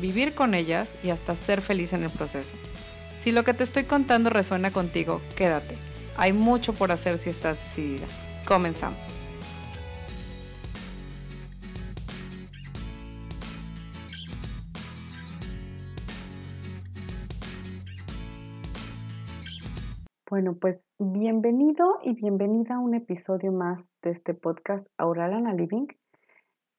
vivir 0.00 0.34
con 0.34 0.54
ellas 0.54 0.96
y 1.02 1.10
hasta 1.10 1.34
ser 1.34 1.62
feliz 1.62 1.92
en 1.92 2.02
el 2.02 2.10
proceso. 2.10 2.56
Si 3.18 3.32
lo 3.32 3.44
que 3.44 3.54
te 3.54 3.64
estoy 3.64 3.84
contando 3.84 4.30
resuena 4.30 4.70
contigo, 4.70 5.20
quédate. 5.36 5.76
Hay 6.16 6.32
mucho 6.32 6.72
por 6.72 6.92
hacer 6.92 7.18
si 7.18 7.30
estás 7.30 7.56
decidida. 7.56 8.06
Comenzamos. 8.46 9.12
Bueno, 20.30 20.56
pues 20.60 20.78
bienvenido 20.98 22.00
y 22.02 22.12
bienvenida 22.12 22.74
a 22.74 22.78
un 22.78 22.94
episodio 22.94 23.50
más 23.50 23.80
de 24.02 24.10
este 24.10 24.34
podcast 24.34 24.86
Auralana 24.98 25.54
Living. 25.54 25.86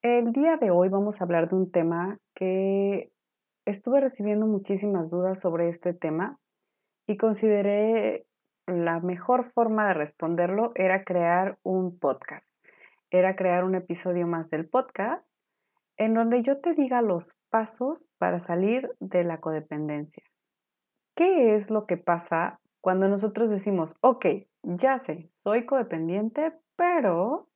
El 0.01 0.31
día 0.31 0.55
de 0.55 0.71
hoy 0.71 0.87
vamos 0.87 1.19
a 1.19 1.25
hablar 1.25 1.49
de 1.49 1.57
un 1.57 1.71
tema 1.71 2.19
que 2.33 3.11
estuve 3.65 3.99
recibiendo 3.99 4.45
muchísimas 4.45 5.09
dudas 5.09 5.39
sobre 5.41 5.67
este 5.67 5.93
tema 5.93 6.39
y 7.05 7.17
consideré 7.17 8.25
la 8.65 9.01
mejor 9.01 9.51
forma 9.51 9.89
de 9.89 9.95
responderlo 9.95 10.71
era 10.75 11.03
crear 11.03 11.57
un 11.63 11.99
podcast, 11.99 12.49
era 13.09 13.35
crear 13.35 13.65
un 13.65 13.75
episodio 13.75 14.25
más 14.25 14.49
del 14.49 14.69
podcast 14.69 15.21
en 15.97 16.13
donde 16.13 16.43
yo 16.43 16.61
te 16.61 16.73
diga 16.75 17.01
los 17.01 17.25
pasos 17.49 18.07
para 18.19 18.39
salir 18.39 18.89
de 19.01 19.25
la 19.25 19.41
codependencia. 19.41 20.23
¿Qué 21.13 21.55
es 21.55 21.69
lo 21.69 21.87
que 21.87 21.97
pasa 21.97 22.61
cuando 22.79 23.09
nosotros 23.09 23.49
decimos, 23.49 23.93
ok, 23.99 24.25
ya 24.63 24.97
sé, 24.99 25.29
soy 25.43 25.65
codependiente, 25.65 26.53
pero 26.77 27.49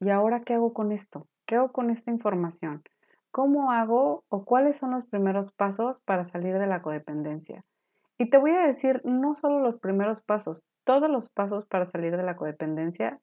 ¿y 0.00 0.10
ahora 0.10 0.42
qué 0.42 0.54
hago 0.54 0.72
con 0.72 0.90
esto? 0.90 1.28
¿Qué 1.46 1.54
hago 1.54 1.70
con 1.70 1.90
esta 1.90 2.10
información? 2.10 2.82
¿Cómo 3.30 3.70
hago 3.70 4.24
o 4.28 4.44
cuáles 4.44 4.76
son 4.76 4.90
los 4.90 5.06
primeros 5.06 5.52
pasos 5.52 6.00
para 6.00 6.24
salir 6.24 6.58
de 6.58 6.66
la 6.66 6.82
codependencia? 6.82 7.64
Y 8.18 8.30
te 8.30 8.38
voy 8.38 8.50
a 8.50 8.66
decir 8.66 9.00
no 9.04 9.34
solo 9.34 9.60
los 9.60 9.78
primeros 9.78 10.20
pasos, 10.22 10.64
todos 10.84 11.08
los 11.08 11.28
pasos 11.28 11.64
para 11.66 11.86
salir 11.86 12.16
de 12.16 12.22
la 12.24 12.36
codependencia 12.36 13.20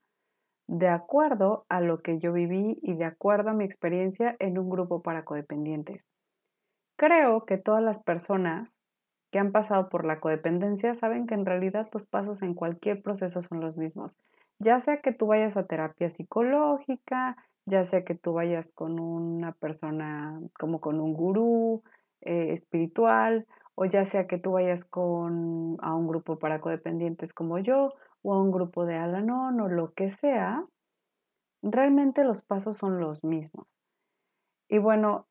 de 0.67 0.87
acuerdo 0.87 1.65
a 1.67 1.81
lo 1.81 2.01
que 2.01 2.19
yo 2.19 2.31
viví 2.31 2.79
y 2.81 2.93
de 2.93 3.05
acuerdo 3.05 3.49
a 3.49 3.53
mi 3.53 3.65
experiencia 3.65 4.37
en 4.39 4.57
un 4.57 4.69
grupo 4.69 5.01
para 5.01 5.25
codependientes. 5.25 6.05
Creo 6.95 7.45
que 7.45 7.57
todas 7.57 7.83
las 7.83 7.99
personas 7.99 8.69
que 9.31 9.39
han 9.39 9.51
pasado 9.51 9.89
por 9.89 10.05
la 10.05 10.19
codependencia 10.19 10.95
saben 10.95 11.27
que 11.27 11.33
en 11.33 11.45
realidad 11.45 11.89
los 11.91 12.05
pasos 12.05 12.41
en 12.41 12.53
cualquier 12.53 13.01
proceso 13.01 13.41
son 13.41 13.59
los 13.59 13.75
mismos. 13.75 14.15
Ya 14.59 14.79
sea 14.79 15.01
que 15.01 15.11
tú 15.11 15.27
vayas 15.27 15.57
a 15.57 15.65
terapia 15.65 16.09
psicológica, 16.09 17.35
ya 17.65 17.85
sea 17.85 18.03
que 18.03 18.15
tú 18.15 18.33
vayas 18.33 18.71
con 18.73 18.99
una 18.99 19.53
persona 19.53 20.39
como 20.59 20.81
con 20.81 20.99
un 20.99 21.13
gurú 21.13 21.83
eh, 22.21 22.53
espiritual, 22.53 23.47
o 23.75 23.85
ya 23.85 24.05
sea 24.05 24.27
que 24.27 24.37
tú 24.37 24.51
vayas 24.53 24.85
con, 24.85 25.77
a 25.81 25.95
un 25.95 26.07
grupo 26.07 26.37
para 26.39 26.61
codependientes 26.61 27.33
como 27.33 27.59
yo, 27.59 27.93
o 28.21 28.33
a 28.33 28.41
un 28.41 28.51
grupo 28.51 28.85
de 28.85 28.95
Alanon, 28.95 29.59
o 29.59 29.67
lo 29.67 29.93
que 29.93 30.11
sea, 30.11 30.65
realmente 31.61 32.23
los 32.23 32.41
pasos 32.41 32.77
son 32.77 32.99
los 32.99 33.23
mismos. 33.23 33.67
Y 34.69 34.77
bueno, 34.77 35.27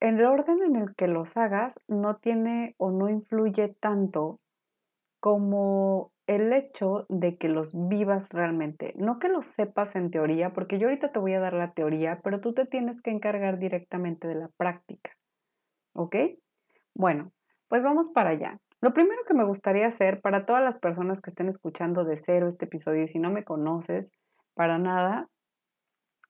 el 0.00 0.24
orden 0.24 0.62
en 0.62 0.76
el 0.76 0.94
que 0.94 1.08
los 1.08 1.36
hagas 1.36 1.74
no 1.88 2.16
tiene 2.16 2.74
o 2.78 2.90
no 2.90 3.08
influye 3.08 3.68
tanto 3.80 4.40
como 5.20 6.12
el 6.26 6.52
hecho 6.52 7.06
de 7.08 7.36
que 7.36 7.48
los 7.48 7.70
vivas 7.72 8.28
realmente, 8.30 8.94
no 8.96 9.18
que 9.18 9.28
los 9.28 9.46
sepas 9.46 9.94
en 9.94 10.10
teoría, 10.10 10.52
porque 10.52 10.78
yo 10.78 10.88
ahorita 10.88 11.12
te 11.12 11.18
voy 11.18 11.34
a 11.34 11.40
dar 11.40 11.52
la 11.52 11.72
teoría, 11.72 12.20
pero 12.22 12.40
tú 12.40 12.54
te 12.54 12.66
tienes 12.66 13.02
que 13.02 13.10
encargar 13.10 13.58
directamente 13.58 14.26
de 14.26 14.34
la 14.36 14.48
práctica. 14.56 15.10
¿Ok? 15.94 16.16
Bueno, 16.94 17.32
pues 17.68 17.82
vamos 17.82 18.08
para 18.10 18.30
allá. 18.30 18.58
Lo 18.80 18.92
primero 18.92 19.22
que 19.26 19.34
me 19.34 19.44
gustaría 19.44 19.86
hacer 19.86 20.20
para 20.20 20.46
todas 20.46 20.62
las 20.62 20.78
personas 20.78 21.20
que 21.20 21.30
estén 21.30 21.48
escuchando 21.48 22.04
de 22.04 22.16
cero 22.16 22.48
este 22.48 22.66
episodio 22.66 23.06
si 23.06 23.18
no 23.18 23.30
me 23.30 23.44
conoces 23.44 24.10
para 24.54 24.78
nada, 24.78 25.28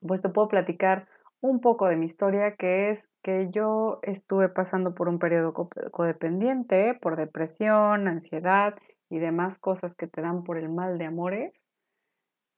pues 0.00 0.22
te 0.22 0.28
puedo 0.28 0.48
platicar 0.48 1.08
un 1.40 1.60
poco 1.60 1.88
de 1.88 1.96
mi 1.96 2.06
historia, 2.06 2.56
que 2.56 2.90
es 2.90 3.06
que 3.22 3.48
yo 3.50 3.98
estuve 4.02 4.48
pasando 4.48 4.94
por 4.94 5.08
un 5.08 5.18
periodo 5.18 5.52
codependiente, 5.52 6.94
por 6.94 7.16
depresión, 7.16 8.08
ansiedad 8.08 8.74
y 9.10 9.18
demás 9.18 9.58
cosas 9.58 9.94
que 9.94 10.06
te 10.06 10.22
dan 10.22 10.44
por 10.44 10.58
el 10.58 10.68
mal 10.68 10.98
de 10.98 11.06
amores 11.06 11.52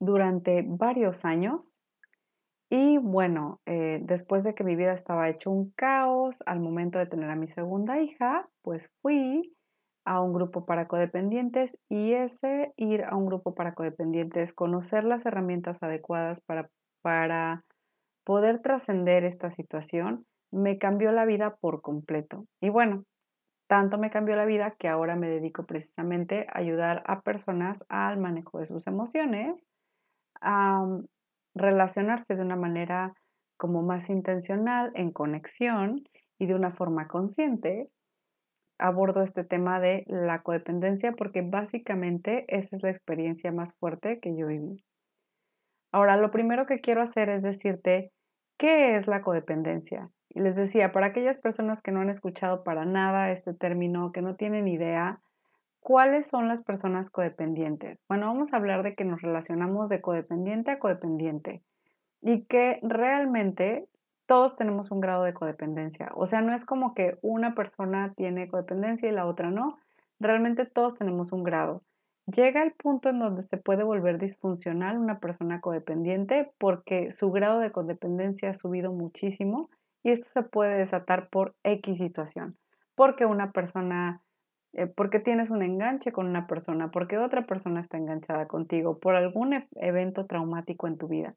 durante 0.00 0.64
varios 0.66 1.24
años. 1.24 1.78
Y 2.68 2.98
bueno, 2.98 3.60
eh, 3.66 4.00
después 4.02 4.42
de 4.42 4.54
que 4.54 4.64
mi 4.64 4.74
vida 4.74 4.92
estaba 4.92 5.28
hecho 5.28 5.50
un 5.50 5.70
caos, 5.70 6.36
al 6.46 6.60
momento 6.60 6.98
de 6.98 7.06
tener 7.06 7.30
a 7.30 7.36
mi 7.36 7.46
segunda 7.46 8.00
hija, 8.00 8.48
pues 8.62 8.90
fui 9.02 9.54
a 10.04 10.20
un 10.20 10.32
grupo 10.32 10.64
para 10.64 10.86
codependientes 10.86 11.76
y 11.88 12.12
ese 12.12 12.72
ir 12.76 13.04
a 13.04 13.16
un 13.16 13.26
grupo 13.26 13.54
para 13.54 13.74
codependientes, 13.74 14.52
conocer 14.52 15.04
las 15.04 15.26
herramientas 15.26 15.82
adecuadas 15.82 16.40
para, 16.40 16.68
para 17.02 17.64
poder 18.24 18.60
trascender 18.60 19.24
esta 19.24 19.50
situación, 19.50 20.24
me 20.52 20.78
cambió 20.78 21.12
la 21.12 21.24
vida 21.24 21.56
por 21.60 21.82
completo. 21.82 22.46
Y 22.60 22.68
bueno, 22.68 23.04
tanto 23.66 23.98
me 23.98 24.10
cambió 24.10 24.36
la 24.36 24.44
vida 24.44 24.76
que 24.78 24.88
ahora 24.88 25.16
me 25.16 25.28
dedico 25.28 25.64
precisamente 25.64 26.46
a 26.52 26.58
ayudar 26.58 27.02
a 27.06 27.20
personas 27.22 27.84
al 27.88 28.18
manejo 28.18 28.60
de 28.60 28.66
sus 28.66 28.86
emociones, 28.86 29.56
a 30.40 30.84
relacionarse 31.54 32.36
de 32.36 32.42
una 32.42 32.56
manera 32.56 33.14
como 33.56 33.82
más 33.82 34.08
intencional, 34.10 34.92
en 34.94 35.10
conexión 35.10 36.04
y 36.38 36.46
de 36.46 36.54
una 36.54 36.70
forma 36.70 37.08
consciente. 37.08 37.90
Abordo 38.78 39.22
este 39.22 39.42
tema 39.42 39.80
de 39.80 40.04
la 40.06 40.42
codependencia 40.42 41.12
porque 41.12 41.40
básicamente 41.42 42.44
esa 42.48 42.76
es 42.76 42.82
la 42.82 42.90
experiencia 42.90 43.50
más 43.50 43.74
fuerte 43.80 44.20
que 44.20 44.36
yo 44.36 44.48
viví. 44.48 44.84
Ahora, 45.92 46.18
lo 46.18 46.30
primero 46.30 46.66
que 46.66 46.80
quiero 46.80 47.00
hacer 47.00 47.30
es 47.30 47.42
decirte 47.42 48.12
qué 48.58 48.96
es 48.96 49.06
la 49.06 49.22
codependencia. 49.22 50.10
Y 50.36 50.40
les 50.40 50.54
decía, 50.54 50.92
para 50.92 51.06
aquellas 51.06 51.38
personas 51.38 51.80
que 51.80 51.92
no 51.92 52.00
han 52.00 52.10
escuchado 52.10 52.62
para 52.62 52.84
nada 52.84 53.30
este 53.30 53.54
término, 53.54 54.12
que 54.12 54.20
no 54.20 54.36
tienen 54.36 54.68
idea, 54.68 55.18
¿cuáles 55.80 56.26
son 56.26 56.46
las 56.46 56.60
personas 56.60 57.08
codependientes? 57.08 57.98
Bueno, 58.06 58.26
vamos 58.26 58.52
a 58.52 58.58
hablar 58.58 58.82
de 58.82 58.94
que 58.94 59.06
nos 59.06 59.22
relacionamos 59.22 59.88
de 59.88 60.02
codependiente 60.02 60.72
a 60.72 60.78
codependiente 60.78 61.62
y 62.20 62.42
que 62.42 62.80
realmente 62.82 63.88
todos 64.26 64.56
tenemos 64.56 64.90
un 64.90 65.00
grado 65.00 65.24
de 65.24 65.32
codependencia. 65.32 66.10
O 66.14 66.26
sea, 66.26 66.42
no 66.42 66.54
es 66.54 66.66
como 66.66 66.92
que 66.92 67.16
una 67.22 67.54
persona 67.54 68.12
tiene 68.14 68.46
codependencia 68.46 69.08
y 69.08 69.12
la 69.12 69.24
otra 69.24 69.50
no. 69.50 69.78
Realmente 70.20 70.66
todos 70.66 70.98
tenemos 70.98 71.32
un 71.32 71.44
grado. 71.44 71.80
Llega 72.26 72.62
el 72.62 72.72
punto 72.72 73.08
en 73.08 73.20
donde 73.20 73.42
se 73.42 73.56
puede 73.56 73.84
volver 73.84 74.18
disfuncional 74.18 74.98
una 74.98 75.18
persona 75.18 75.62
codependiente 75.62 76.50
porque 76.58 77.10
su 77.10 77.30
grado 77.30 77.58
de 77.58 77.72
codependencia 77.72 78.50
ha 78.50 78.54
subido 78.54 78.92
muchísimo 78.92 79.70
y 80.06 80.12
esto 80.12 80.28
se 80.30 80.42
puede 80.44 80.78
desatar 80.78 81.28
por 81.30 81.56
X 81.64 81.98
situación, 81.98 82.56
porque 82.94 83.26
una 83.26 83.50
persona, 83.50 84.22
eh, 84.72 84.86
porque 84.86 85.18
tienes 85.18 85.50
un 85.50 85.64
enganche 85.64 86.12
con 86.12 86.28
una 86.28 86.46
persona, 86.46 86.92
porque 86.92 87.18
otra 87.18 87.44
persona 87.44 87.80
está 87.80 87.96
enganchada 87.96 88.46
contigo, 88.46 89.00
por 89.00 89.16
algún 89.16 89.52
e-, 89.52 89.66
evento 89.74 90.24
traumático 90.24 90.86
en 90.86 90.96
tu 90.96 91.08
vida. 91.08 91.34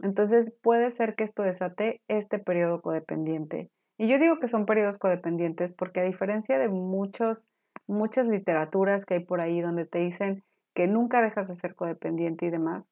Entonces 0.00 0.52
puede 0.62 0.92
ser 0.92 1.16
que 1.16 1.24
esto 1.24 1.42
desate 1.42 2.00
este 2.06 2.38
periodo 2.38 2.80
codependiente. 2.80 3.72
Y 3.98 4.06
yo 4.06 4.20
digo 4.20 4.38
que 4.38 4.46
son 4.46 4.66
periodos 4.66 4.96
codependientes 4.96 5.72
porque 5.72 5.98
a 5.98 6.04
diferencia 6.04 6.60
de 6.60 6.68
muchos, 6.68 7.44
muchas 7.88 8.28
literaturas 8.28 9.04
que 9.04 9.14
hay 9.14 9.24
por 9.24 9.40
ahí 9.40 9.60
donde 9.60 9.84
te 9.84 9.98
dicen 9.98 10.44
que 10.76 10.86
nunca 10.86 11.22
dejas 11.22 11.48
de 11.48 11.56
ser 11.56 11.74
codependiente 11.74 12.46
y 12.46 12.50
demás, 12.50 12.86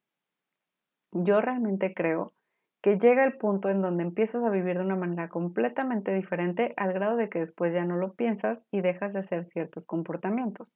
yo 1.12 1.40
realmente 1.40 1.94
creo 1.94 2.32
que 2.80 2.98
llega 2.98 3.24
el 3.24 3.36
punto 3.36 3.68
en 3.68 3.82
donde 3.82 4.04
empiezas 4.04 4.44
a 4.44 4.50
vivir 4.50 4.78
de 4.78 4.84
una 4.84 4.96
manera 4.96 5.28
completamente 5.28 6.14
diferente 6.14 6.74
al 6.76 6.92
grado 6.92 7.16
de 7.16 7.28
que 7.28 7.40
después 7.40 7.72
ya 7.72 7.84
no 7.84 7.96
lo 7.96 8.14
piensas 8.14 8.62
y 8.70 8.80
dejas 8.80 9.12
de 9.12 9.20
hacer 9.20 9.46
ciertos 9.46 9.84
comportamientos. 9.84 10.68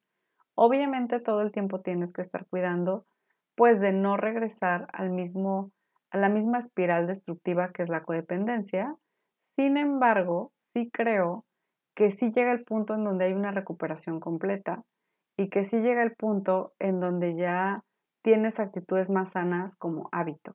Obviamente 0.54 1.20
todo 1.20 1.43
el 1.43 1.52
tiempo 1.52 1.81
tienes 1.81 2.12
que 2.12 2.22
estar 2.22 2.46
cuidando 2.46 3.06
pues 3.54 3.81
de 3.81 3.93
no 3.93 4.16
regresar 4.16 4.88
al 4.93 5.10
mismo 5.10 5.70
a 6.10 6.19
la 6.19 6.28
misma 6.28 6.58
espiral 6.58 7.06
destructiva 7.06 7.72
que 7.72 7.82
es 7.84 7.88
la 7.88 8.02
codependencia. 8.02 8.94
Sin 9.56 9.76
embargo, 9.78 10.52
sí 10.75 10.90
creo 10.93 11.46
que 11.94 12.10
sí 12.10 12.32
llega 12.32 12.52
el 12.52 12.64
punto 12.64 12.94
en 12.94 13.05
donde 13.05 13.26
hay 13.26 13.32
una 13.32 13.50
recuperación 13.50 14.20
completa 14.20 14.84
y 15.37 15.48
que 15.48 15.64
sí 15.64 15.81
llega 15.81 16.02
el 16.02 16.14
punto 16.14 16.75
en 16.78 17.00
donde 17.00 17.34
ya 17.34 17.82
tienes 18.22 18.60
actitudes 18.60 19.08
más 19.08 19.31
sanas 19.31 19.75
como 19.76 20.08
hábito. 20.12 20.55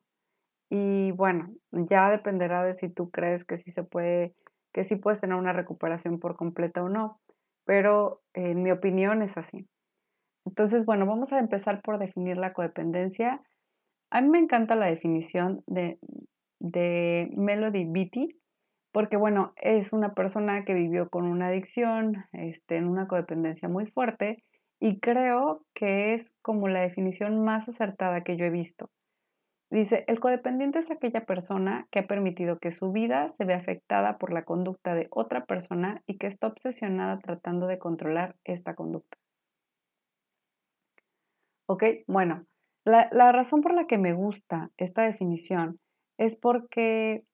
Y 0.70 1.12
bueno, 1.12 1.50
ya 1.72 2.10
dependerá 2.10 2.62
de 2.64 2.74
si 2.74 2.88
tú 2.88 3.10
crees 3.10 3.44
que 3.44 3.58
sí 3.58 3.70
se 3.70 3.82
puede, 3.82 4.34
que 4.72 4.84
sí 4.84 4.96
puedes 4.96 5.20
tener 5.20 5.36
una 5.36 5.52
recuperación 5.52 6.18
por 6.20 6.36
completa 6.36 6.82
o 6.82 6.88
no, 6.88 7.20
pero 7.64 8.20
en 8.34 8.62
mi 8.62 8.70
opinión 8.70 9.22
es 9.22 9.36
así. 9.38 9.66
Entonces, 10.44 10.84
bueno, 10.84 11.06
vamos 11.06 11.32
a 11.32 11.38
empezar 11.38 11.82
por 11.82 11.98
definir 11.98 12.38
la 12.38 12.52
codependencia. 12.52 13.42
A 14.10 14.20
mí 14.20 14.28
me 14.28 14.38
encanta 14.38 14.76
la 14.76 14.86
definición 14.86 15.62
de, 15.66 15.98
de 16.60 17.30
Melody 17.36 17.84
Beatty, 17.84 18.40
porque 18.92 19.16
bueno, 19.16 19.52
es 19.56 19.92
una 19.92 20.14
persona 20.14 20.64
que 20.64 20.74
vivió 20.74 21.10
con 21.10 21.26
una 21.26 21.48
adicción, 21.48 22.24
este, 22.32 22.76
en 22.76 22.88
una 22.88 23.06
codependencia 23.06 23.68
muy 23.68 23.86
fuerte, 23.86 24.42
y 24.80 25.00
creo 25.00 25.64
que 25.74 26.14
es 26.14 26.30
como 26.40 26.68
la 26.68 26.80
definición 26.80 27.44
más 27.44 27.68
acertada 27.68 28.22
que 28.22 28.36
yo 28.36 28.44
he 28.44 28.50
visto. 28.50 28.90
Dice, 29.70 30.04
el 30.06 30.18
codependiente 30.18 30.78
es 30.78 30.90
aquella 30.90 31.26
persona 31.26 31.86
que 31.90 31.98
ha 31.98 32.06
permitido 32.06 32.58
que 32.58 32.70
su 32.70 32.90
vida 32.90 33.28
se 33.28 33.44
vea 33.44 33.58
afectada 33.58 34.16
por 34.16 34.32
la 34.32 34.44
conducta 34.44 34.94
de 34.94 35.08
otra 35.10 35.44
persona 35.44 36.02
y 36.06 36.16
que 36.16 36.26
está 36.26 36.46
obsesionada 36.46 37.18
tratando 37.18 37.66
de 37.66 37.78
controlar 37.78 38.36
esta 38.44 38.74
conducta. 38.74 39.18
Ok, 41.66 41.84
bueno, 42.06 42.46
la, 42.86 43.10
la 43.12 43.30
razón 43.30 43.60
por 43.60 43.74
la 43.74 43.86
que 43.86 43.98
me 43.98 44.14
gusta 44.14 44.70
esta 44.78 45.02
definición 45.02 45.78
es 46.16 46.34
porque 46.34 47.24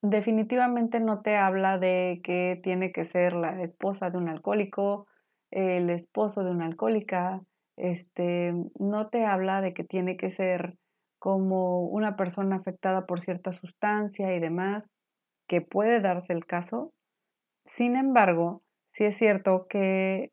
definitivamente 0.00 1.00
no 1.00 1.20
te 1.20 1.36
habla 1.36 1.78
de 1.78 2.20
que 2.24 2.58
tiene 2.62 2.90
que 2.90 3.04
ser 3.04 3.34
la 3.34 3.62
esposa 3.62 4.08
de 4.08 4.16
un 4.16 4.30
alcohólico, 4.30 5.06
el 5.50 5.90
esposo 5.90 6.42
de 6.42 6.52
una 6.52 6.64
alcohólica, 6.64 7.42
este, 7.76 8.54
no 8.78 9.08
te 9.08 9.26
habla 9.26 9.60
de 9.60 9.74
que 9.74 9.84
tiene 9.84 10.16
que 10.16 10.30
ser 10.30 10.76
como 11.18 11.82
una 11.82 12.16
persona 12.16 12.56
afectada 12.56 13.06
por 13.06 13.20
cierta 13.20 13.52
sustancia 13.52 14.34
y 14.34 14.40
demás, 14.40 14.90
que 15.48 15.60
puede 15.60 16.00
darse 16.00 16.32
el 16.32 16.46
caso. 16.46 16.92
Sin 17.64 17.96
embargo, 17.96 18.62
sí 18.92 19.04
es 19.04 19.16
cierto 19.16 19.66
que 19.68 20.32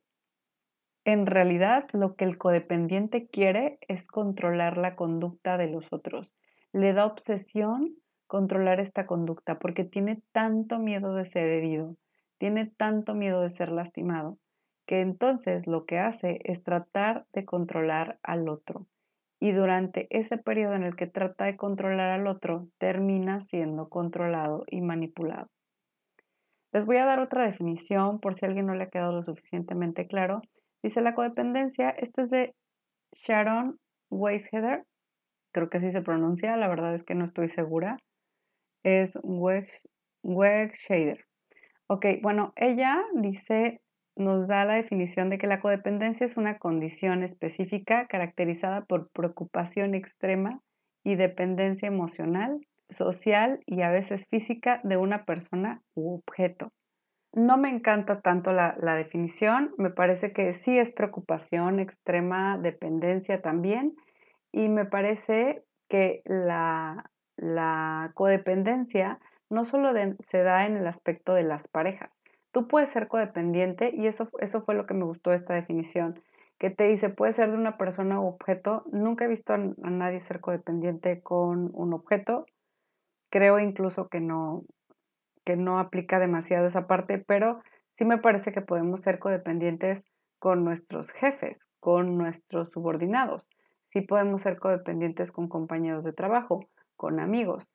en 1.05 1.25
realidad 1.25 1.87
lo 1.91 2.15
que 2.15 2.25
el 2.25 2.37
codependiente 2.37 3.27
quiere 3.27 3.77
es 3.87 4.05
controlar 4.05 4.77
la 4.77 4.95
conducta 4.95 5.57
de 5.57 5.67
los 5.67 5.91
otros. 5.91 6.31
Le 6.71 6.93
da 6.93 7.05
obsesión 7.05 7.95
controlar 8.27 8.79
esta 8.79 9.05
conducta 9.05 9.59
porque 9.59 9.83
tiene 9.83 10.21
tanto 10.31 10.79
miedo 10.79 11.13
de 11.13 11.25
ser 11.25 11.49
herido, 11.49 11.97
tiene 12.39 12.65
tanto 12.65 13.13
miedo 13.13 13.41
de 13.41 13.49
ser 13.49 13.71
lastimado, 13.71 14.37
que 14.87 15.01
entonces 15.01 15.67
lo 15.67 15.85
que 15.85 15.99
hace 15.99 16.39
es 16.43 16.63
tratar 16.63 17.25
de 17.33 17.45
controlar 17.45 18.17
al 18.23 18.49
otro. 18.49 18.87
Y 19.43 19.51
durante 19.51 20.07
ese 20.09 20.37
periodo 20.37 20.75
en 20.75 20.83
el 20.83 20.95
que 20.95 21.05
trata 21.05 21.43
de 21.43 21.57
controlar 21.57 22.11
al 22.11 22.27
otro, 22.27 22.69
termina 22.77 23.41
siendo 23.41 23.89
controlado 23.89 24.63
y 24.67 24.79
manipulado. 24.79 25.47
Les 26.71 26.85
voy 26.85 26.95
a 26.95 27.03
dar 27.03 27.19
otra 27.19 27.43
definición 27.43 28.21
por 28.21 28.35
si 28.35 28.45
a 28.45 28.47
alguien 28.47 28.67
no 28.67 28.73
le 28.73 28.85
ha 28.85 28.89
quedado 28.89 29.11
lo 29.11 29.21
suficientemente 29.21 30.07
claro. 30.07 30.39
Dice 30.81 31.01
la 31.01 31.13
codependencia, 31.13 31.89
este 31.89 32.21
es 32.21 32.29
de 32.29 32.55
Sharon 33.11 33.79
Weisheder, 34.09 34.85
creo 35.51 35.69
que 35.69 35.79
así 35.79 35.91
se 35.91 36.01
pronuncia, 36.01 36.55
la 36.55 36.69
verdad 36.69 36.95
es 36.95 37.03
que 37.03 37.13
no 37.13 37.25
estoy 37.25 37.49
segura 37.49 37.97
es 38.85 39.17
Shader. 40.23 41.25
Ok, 41.87 42.05
bueno, 42.21 42.53
ella 42.55 43.03
dice, 43.15 43.81
nos 44.15 44.47
da 44.47 44.65
la 44.65 44.75
definición 44.75 45.29
de 45.29 45.37
que 45.37 45.47
la 45.47 45.59
codependencia 45.59 46.25
es 46.25 46.37
una 46.37 46.57
condición 46.57 47.23
específica 47.23 48.07
caracterizada 48.07 48.85
por 48.85 49.09
preocupación 49.11 49.95
extrema 49.95 50.61
y 51.03 51.15
dependencia 51.15 51.87
emocional, 51.87 52.59
social 52.89 53.59
y 53.65 53.81
a 53.81 53.89
veces 53.89 54.27
física 54.29 54.79
de 54.83 54.97
una 54.97 55.25
persona 55.25 55.81
u 55.95 56.15
objeto. 56.15 56.71
No 57.33 57.57
me 57.57 57.69
encanta 57.69 58.21
tanto 58.21 58.53
la, 58.53 58.75
la 58.79 58.95
definición, 58.95 59.73
me 59.77 59.89
parece 59.89 60.33
que 60.33 60.53
sí 60.53 60.77
es 60.77 60.91
preocupación 60.91 61.79
extrema, 61.79 62.59
dependencia 62.59 63.41
también, 63.41 63.95
y 64.51 64.69
me 64.69 64.85
parece 64.85 65.63
que 65.89 66.21
la, 66.25 67.09
la 67.37 68.11
codependencia 68.13 69.19
no 69.49 69.65
solo 69.65 69.91
se 70.19 70.43
da 70.43 70.65
en 70.65 70.77
el 70.77 70.87
aspecto 70.87 71.33
de 71.33 71.43
las 71.43 71.67
parejas. 71.67 72.11
Tú 72.53 72.67
puedes 72.67 72.89
ser 72.89 73.07
codependiente 73.07 73.91
y 73.95 74.05
eso, 74.05 74.29
eso 74.39 74.61
fue 74.61 74.75
lo 74.75 74.85
que 74.85 74.93
me 74.93 75.05
gustó 75.05 75.33
esta 75.33 75.55
definición, 75.55 76.21
que 76.59 76.69
te 76.69 76.83
dice 76.83 77.09
puede 77.09 77.33
ser 77.33 77.49
de 77.49 77.57
una 77.57 77.77
persona 77.77 78.21
u 78.21 78.27
objeto. 78.27 78.83
Nunca 78.91 79.25
he 79.25 79.27
visto 79.27 79.53
a, 79.53 79.57
nadie 79.57 80.19
ser 80.19 80.39
codependiente 80.39 81.23
con 81.23 81.71
un 81.73 81.93
objeto. 81.93 82.45
Creo 83.31 83.57
incluso 83.57 84.07
que 84.07 84.19
no, 84.19 84.65
que 85.43 85.55
no 85.55 85.79
aplica 85.79 86.19
demasiado 86.19 86.67
esa 86.67 86.85
parte, 86.85 87.17
pero 87.17 87.59
sí 87.97 88.05
me 88.05 88.19
parece 88.19 88.51
que 88.51 88.61
podemos 88.61 89.01
ser 89.01 89.17
codependientes 89.17 90.05
con 90.37 90.63
nuestros 90.63 91.11
jefes, 91.11 91.67
con 91.79 92.19
nuestros 92.19 92.69
subordinados. 92.69 93.47
Sí 93.89 94.01
podemos 94.01 94.43
ser 94.43 94.59
codependientes 94.59 95.31
con 95.31 95.47
compañeros 95.47 96.03
de 96.03 96.13
trabajo 96.13 96.67
con 96.97 97.19
amigos. 97.19 97.67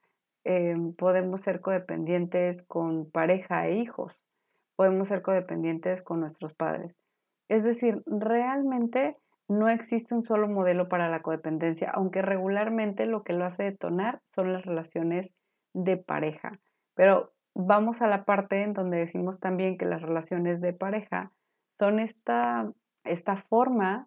Em, 0.45 0.95
podemos 0.95 1.41
ser 1.41 1.61
codependientes 1.61 2.63
con 2.63 3.11
pareja 3.11 3.67
e 3.67 3.79
hijos. 3.79 4.28
Podemos 4.79 5.09
ser 5.09 5.23
codependientes 5.23 6.03
con 6.03 6.21
nuestros 6.21 6.55
padres. 6.55 6.95
Es 7.49 7.65
decir, 7.65 8.01
realmente 8.07 9.17
no 9.49 9.69
existe 9.69 10.15
un 10.15 10.23
solo 10.23 10.47
modelo 10.47 10.89
para 10.89 11.11
la 11.11 11.21
codependencia, 11.21 11.91
aunque 11.91 12.23
regularmente 12.23 13.05
lo 13.07 13.25
que 13.25 13.33
lo 13.33 13.45
hace 13.45 13.65
detonar 13.65 14.21
son 14.35 14.53
las 14.53 14.65
relaciones 14.65 15.33
de 15.75 15.97
pareja. 15.97 16.61
Pero 16.95 17.33
vamos 17.55 18.03
a 18.03 18.07
la 18.07 18.25
parte 18.25 18.63
en 18.63 18.73
donde 18.73 18.99
decimos 18.99 19.41
también 19.41 19.79
que 19.79 19.85
las 19.85 20.01
relaciones 20.01 20.61
de 20.61 20.75
pareja 20.75 21.33
son 21.79 21.99
esta, 21.99 22.71
esta 23.03 23.37
forma 23.49 24.07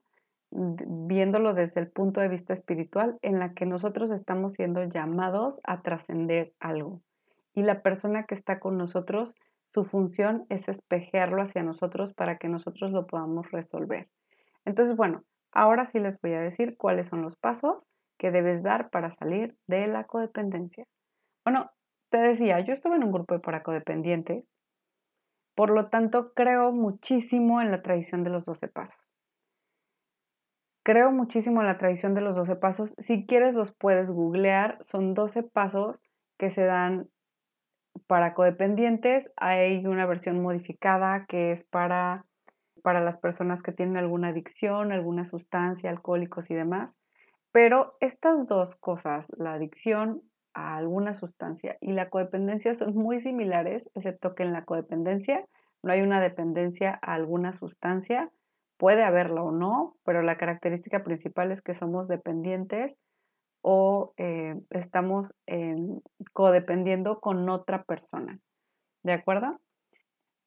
viéndolo 0.52 1.54
desde 1.54 1.82
el 1.82 1.90
punto 1.90 2.22
de 2.22 2.28
vista 2.28 2.54
espiritual, 2.54 3.18
en 3.22 3.40
la 3.40 3.54
que 3.54 3.66
nosotros 3.66 4.10
estamos 4.12 4.54
siendo 4.54 4.84
llamados 4.84 5.60
a 5.64 5.82
trascender 5.82 6.54
algo. 6.60 7.02
Y 7.54 7.64
la 7.64 7.82
persona 7.82 8.24
que 8.24 8.36
está 8.36 8.60
con 8.60 8.78
nosotros, 8.78 9.34
su 9.74 9.86
función 9.86 10.46
es 10.50 10.68
espejearlo 10.68 11.42
hacia 11.42 11.64
nosotros 11.64 12.14
para 12.14 12.38
que 12.38 12.50
nosotros 12.50 12.92
lo 12.92 13.08
podamos 13.08 13.50
resolver. 13.52 14.10
Entonces, 14.66 14.96
bueno, 14.96 15.24
ahora 15.52 15.86
sí 15.86 16.00
les 16.00 16.20
voy 16.22 16.34
a 16.34 16.42
decir 16.42 16.76
cuáles 16.78 17.08
son 17.08 17.22
los 17.22 17.36
pasos 17.36 17.84
que 18.18 18.32
debes 18.32 18.64
dar 18.64 18.90
para 18.90 19.12
salir 19.12 19.58
de 19.68 19.88
la 19.88 20.04
codependencia. 20.04 20.86
Bueno, 21.46 21.72
te 22.10 22.18
decía, 22.18 22.60
yo 22.60 22.74
estuve 22.74 22.96
en 22.96 23.04
un 23.04 23.12
grupo 23.12 23.34
de 23.34 23.40
paracodependientes, 23.40 24.46
por 25.56 25.70
lo 25.70 25.90
tanto 25.90 26.34
creo 26.34 26.72
muchísimo 26.72 27.62
en 27.62 27.72
la 27.72 27.82
tradición 27.82 28.24
de 28.24 28.30
los 28.30 28.46
12 28.46 28.68
pasos. 28.68 29.02
Creo 30.84 31.12
muchísimo 31.12 31.62
en 31.62 31.68
la 31.68 31.78
tradición 31.78 32.16
de 32.16 32.22
los 32.22 32.36
12 32.36 32.56
pasos. 32.56 32.96
Si 32.98 33.26
quieres 33.28 33.54
los 33.54 33.72
puedes 33.72 34.10
googlear. 34.10 34.80
Son 34.84 35.14
12 35.14 35.44
pasos 35.44 36.00
que 36.40 36.50
se 36.50 36.64
dan 36.66 37.08
para 38.12 38.34
codependientes. 38.34 39.32
Hay 39.38 39.86
una 39.86 40.06
versión 40.06 40.42
modificada 40.42 41.26
que 41.30 41.54
es 41.54 41.64
para, 41.64 42.26
para 42.84 43.00
las 43.00 43.18
personas 43.18 43.64
que 43.64 43.72
tienen 43.72 43.96
alguna 43.96 44.28
adicción, 44.28 44.92
alguna 44.92 45.24
sustancia, 45.24 45.90
alcohólicos 45.90 46.52
y 46.52 46.54
demás. 46.54 46.94
Pero 47.54 47.96
estas 48.02 48.46
dos 48.48 48.76
cosas, 48.76 49.28
la 49.38 49.54
adicción 49.54 50.24
a 50.54 50.76
alguna 50.76 51.14
sustancia 51.14 51.78
y 51.80 51.94
la 51.94 52.10
codependencia 52.10 52.76
son 52.76 52.96
muy 52.96 53.22
similares, 53.22 53.90
excepto 53.96 54.36
que 54.36 54.44
en 54.44 54.52
la 54.52 54.66
codependencia 54.66 55.46
no 55.82 55.94
hay 55.94 56.02
una 56.02 56.20
dependencia 56.20 57.00
a 57.02 57.14
alguna 57.14 57.54
sustancia, 57.54 58.30
Puede 58.82 59.04
haberlo 59.04 59.44
o 59.44 59.52
no, 59.52 59.96
pero 60.04 60.24
la 60.24 60.40
característica 60.40 61.04
principal 61.04 61.52
es 61.52 61.62
que 61.62 61.76
somos 61.76 62.08
dependientes 62.08 62.98
o 63.62 64.14
eh, 64.18 64.56
estamos 64.70 65.34
codependiendo 66.34 67.20
con 67.20 67.50
otra 67.50 67.84
persona. 67.84 68.40
¿De 69.04 69.14
acuerdo? 69.14 69.60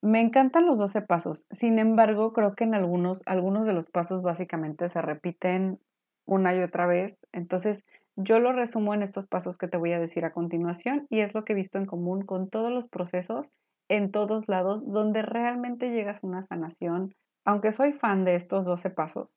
Me 0.00 0.21
encantan 0.21 0.66
los 0.66 0.78
12 0.78 1.02
pasos. 1.02 1.44
Sin 1.50 1.78
embargo, 1.78 2.33
creo 2.33 2.54
que 2.54 2.64
en 2.64 2.75
algunos, 2.75 3.23
algunos 3.26 3.66
de 3.66 3.73
los 3.73 3.87
pasos 3.87 4.23
básicamente 4.23 4.88
se 4.88 5.00
repiten 5.00 5.78
una 6.26 6.54
y 6.54 6.61
otra 6.61 6.87
vez. 6.87 7.26
Entonces, 7.33 7.85
yo 8.16 8.38
lo 8.38 8.52
resumo 8.52 8.94
en 8.94 9.02
estos 9.02 9.26
pasos 9.26 9.59
que 9.59 9.68
te 9.68 9.76
voy 9.76 9.92
a 9.92 10.00
decir 10.00 10.25
a 10.25 10.33
continuación 10.33 11.06
y 11.11 11.21
es 11.21 11.35
lo 11.35 11.44
que 11.44 11.52
he 11.52 11.56
visto 11.56 11.78
en 11.78 11.87
común 11.87 12.23
con 12.23 12.49
todos 12.49 12.71
los 12.71 12.87
procesos 12.88 13.47
en 13.88 14.11
todos 14.12 14.49
lados 14.49 14.83
donde 14.87 15.23
realmente 15.23 15.90
llegas 15.90 16.23
a 16.23 16.26
una 16.26 16.47
sanación 16.47 17.14
aunque 17.44 17.73
soy 17.73 17.92
fan 17.92 18.25
de 18.25 18.37
estos 18.37 18.64
12 18.64 18.90
pasos, 18.90 19.28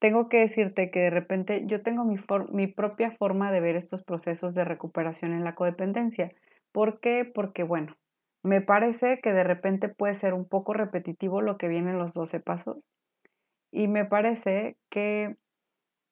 tengo 0.00 0.28
que 0.28 0.38
decirte 0.38 0.90
que 0.90 1.00
de 1.00 1.10
repente 1.10 1.64
yo 1.66 1.82
tengo 1.82 2.04
mi, 2.04 2.66
propia 2.66 3.12
forma 3.12 3.52
de 3.52 3.60
ver 3.60 3.76
estos 3.76 4.02
procesos 4.02 4.54
de 4.54 4.64
recuperación 4.64 5.32
en 5.32 5.44
la 5.44 5.54
codependencia. 5.54 6.32
¿Por 6.72 7.00
qué? 7.00 7.24
Porque, 7.24 7.62
bueno, 7.62 7.96
Me 8.42 8.62
parece 8.62 9.20
que 9.22 9.34
de 9.34 9.44
repente 9.44 9.90
puede 9.90 10.14
ser 10.14 10.32
un 10.34 10.48
poco 10.48 10.72
repetitivo 10.72 11.42
lo 11.42 11.58
que 11.58 11.68
viene 11.68 11.90
en 11.90 11.98
los 11.98 12.14
12 12.14 12.40
pasos 12.40 12.78
y 13.72 13.88
me 13.88 14.06
parece 14.06 14.76
que 14.90 15.36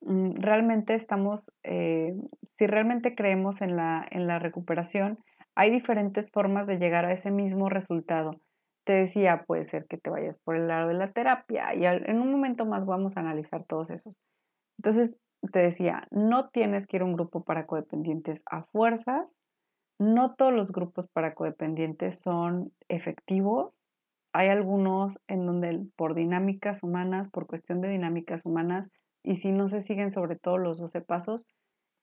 mm, 0.03 0.37
realmente 0.37 0.95
estamos, 0.95 1.45
eh, 1.65 2.15
si 2.59 2.67
realmente 2.67 3.15
creemos 3.15 3.63
en 3.63 3.77
la, 3.77 4.07
en 4.11 4.27
la 4.27 4.39
recuperación, 4.39 5.19
hay 5.55 5.71
diferentes 5.71 6.31
formas 6.31 6.67
de 6.67 6.79
llegar 6.79 7.05
a 7.07 7.13
ese 7.13 7.31
mismo 7.31 7.69
resultado. 7.71 8.41
Te 8.89 8.95
decía, 8.95 9.45
puede 9.47 9.65
ser 9.65 9.85
que 9.87 9.99
te 9.99 10.09
vayas 10.09 10.39
por 10.39 10.57
el 10.57 10.67
lado 10.67 10.89
de 10.89 10.95
la 10.95 11.13
terapia 11.13 11.75
y 11.75 11.85
en 11.85 12.23
un 12.23 12.33
momento 12.33 12.65
más 12.65 12.87
vamos 12.87 13.15
a 13.15 13.21
analizar 13.21 13.65
todos 13.65 13.91
esos. 13.91 14.17
Entonces, 14.79 15.19
te 15.53 15.59
decía, 15.59 16.09
no 16.11 16.49
tienes 16.49 16.87
que 16.87 16.97
ir 16.97 17.03
a 17.03 17.05
un 17.05 17.13
grupo 17.13 17.45
para 17.45 17.67
codependientes 17.67 18.43
a 18.47 18.63
fuerzas, 18.63 19.29
no 19.99 20.37
todos 20.37 20.55
los 20.55 20.73
grupos 20.73 21.07
para 21.13 21.35
codependientes 21.35 22.19
son 22.19 22.73
efectivos. 22.89 23.75
Hay 24.33 24.49
algunos 24.49 25.13
en 25.27 25.45
donde 25.45 25.85
por 25.95 26.15
dinámicas 26.15 26.83
humanas, 26.83 27.29
por 27.29 27.47
cuestión 27.47 27.83
de 27.83 27.91
dinámicas 27.91 28.47
humanas, 28.47 28.89
y 29.23 29.37
si 29.37 29.53
no 29.53 29.69
se 29.69 29.83
siguen 29.83 30.13
sobre 30.13 30.37
todo 30.37 30.57
los 30.57 30.79
12 30.79 31.03
pasos, 31.03 31.43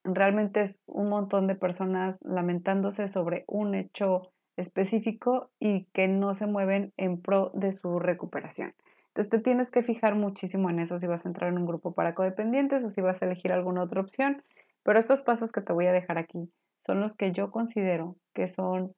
realmente 0.04 0.62
es 0.62 0.80
un 0.86 1.10
montón 1.10 1.48
de 1.48 1.56
personas 1.56 2.20
lamentándose 2.22 3.08
sobre 3.08 3.44
un 3.48 3.74
hecho 3.74 4.34
específico 4.58 5.50
y 5.60 5.86
que 5.94 6.08
no 6.08 6.36
se 6.36 6.48
mueven 6.48 6.94
en 6.98 7.22
pro 7.22 7.52
de 7.54 7.74
su 7.74 8.00
recuperación. 8.00 8.74
Entonces 9.08 9.30
te 9.30 9.40
tienes 9.40 9.72
que 9.72 9.84
fijar 9.84 10.16
muchísimo 10.16 10.70
en 10.70 10.80
eso 10.80 11.00
si 11.00 11.08
vas 11.08 11.26
a 11.26 11.30
entrar 11.30 11.50
en 11.50 11.58
un 11.58 11.66
grupo 11.66 11.94
para 11.94 12.16
codependientes 12.16 12.84
o 12.84 12.90
si 12.90 13.02
vas 13.02 13.22
a 13.22 13.26
elegir 13.26 13.52
alguna 13.52 13.84
otra 13.84 14.02
opción. 14.02 14.44
Pero 14.84 15.00
estos 15.00 15.22
pasos 15.22 15.52
que 15.52 15.62
te 15.62 15.74
voy 15.74 15.86
a 15.88 15.94
dejar 15.94 16.18
aquí 16.18 16.52
son 16.86 17.00
los 17.00 17.16
que 17.16 17.32
yo 17.32 17.50
considero 17.50 18.18
que 18.34 18.48
son 18.48 18.94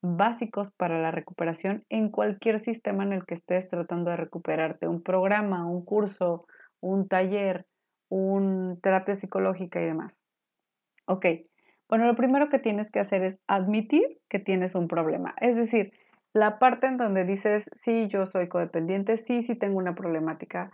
básicos 0.00 0.70
para 0.72 1.00
la 1.00 1.10
recuperación 1.10 1.84
en 1.88 2.10
cualquier 2.10 2.60
sistema 2.60 3.04
en 3.04 3.12
el 3.12 3.26
que 3.26 3.34
estés 3.34 3.68
tratando 3.68 4.10
de 4.10 4.16
recuperarte, 4.16 4.88
un 4.88 5.02
programa, 5.02 5.66
un 5.66 5.84
curso, 5.84 6.46
un 6.80 7.08
taller, 7.08 7.66
una 8.08 8.76
terapia 8.76 9.16
psicológica 9.16 9.80
y 9.80 9.86
demás. 9.86 10.14
Ok, 11.06 11.26
bueno, 11.88 12.06
lo 12.06 12.16
primero 12.16 12.48
que 12.48 12.58
tienes 12.58 12.90
que 12.90 13.00
hacer 13.00 13.22
es 13.22 13.38
admitir 13.46 14.20
que 14.28 14.38
tienes 14.38 14.74
un 14.74 14.88
problema, 14.88 15.34
es 15.40 15.56
decir, 15.56 15.92
la 16.34 16.58
parte 16.58 16.86
en 16.86 16.98
donde 16.98 17.24
dices, 17.24 17.70
sí, 17.76 18.08
yo 18.08 18.26
soy 18.26 18.48
codependiente, 18.48 19.16
sí, 19.16 19.42
sí 19.42 19.54
tengo 19.54 19.78
una 19.78 19.94
problemática 19.94 20.70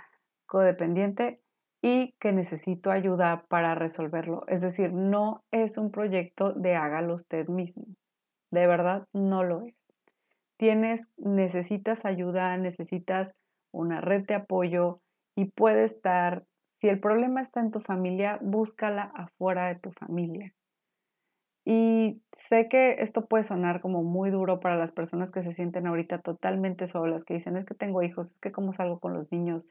codependiente, 0.46 1.40
y 1.84 2.14
que 2.18 2.32
necesito 2.32 2.90
ayuda 2.90 3.44
para 3.48 3.74
resolverlo. 3.74 4.44
Es 4.48 4.62
decir, 4.62 4.94
no 4.94 5.44
es 5.50 5.76
un 5.76 5.90
proyecto 5.90 6.54
de 6.54 6.76
hágalo 6.76 7.14
usted 7.14 7.46
mismo. 7.46 7.84
De 8.50 8.66
verdad, 8.66 9.06
no 9.12 9.44
lo 9.44 9.60
es. 9.60 9.74
Tienes, 10.56 11.06
necesitas 11.18 12.06
ayuda, 12.06 12.56
necesitas 12.56 13.34
una 13.70 14.00
red 14.00 14.24
de 14.24 14.32
apoyo 14.32 15.02
y 15.36 15.50
puede 15.50 15.84
estar, 15.84 16.44
si 16.80 16.88
el 16.88 17.00
problema 17.00 17.42
está 17.42 17.60
en 17.60 17.70
tu 17.70 17.80
familia, 17.80 18.38
búscala 18.40 19.12
afuera 19.14 19.68
de 19.68 19.74
tu 19.74 19.90
familia. 19.92 20.54
Y 21.64 22.22
sé 22.36 22.68
que 22.68 22.96
esto 23.00 23.26
puede 23.26 23.44
sonar 23.44 23.80
como 23.80 24.02
muy 24.02 24.30
duro 24.30 24.60
para 24.60 24.76
las 24.76 24.92
personas 24.92 25.32
que 25.32 25.42
se 25.42 25.52
sienten 25.52 25.86
ahorita 25.86 26.18
totalmente 26.20 26.86
solas, 26.86 27.24
que 27.24 27.34
dicen, 27.34 27.56
es 27.56 27.64
que 27.66 27.74
tengo 27.74 28.02
hijos, 28.02 28.32
es 28.32 28.38
que 28.40 28.52
cómo 28.52 28.72
salgo 28.72 29.00
con 29.00 29.14
los 29.14 29.30
niños, 29.32 29.64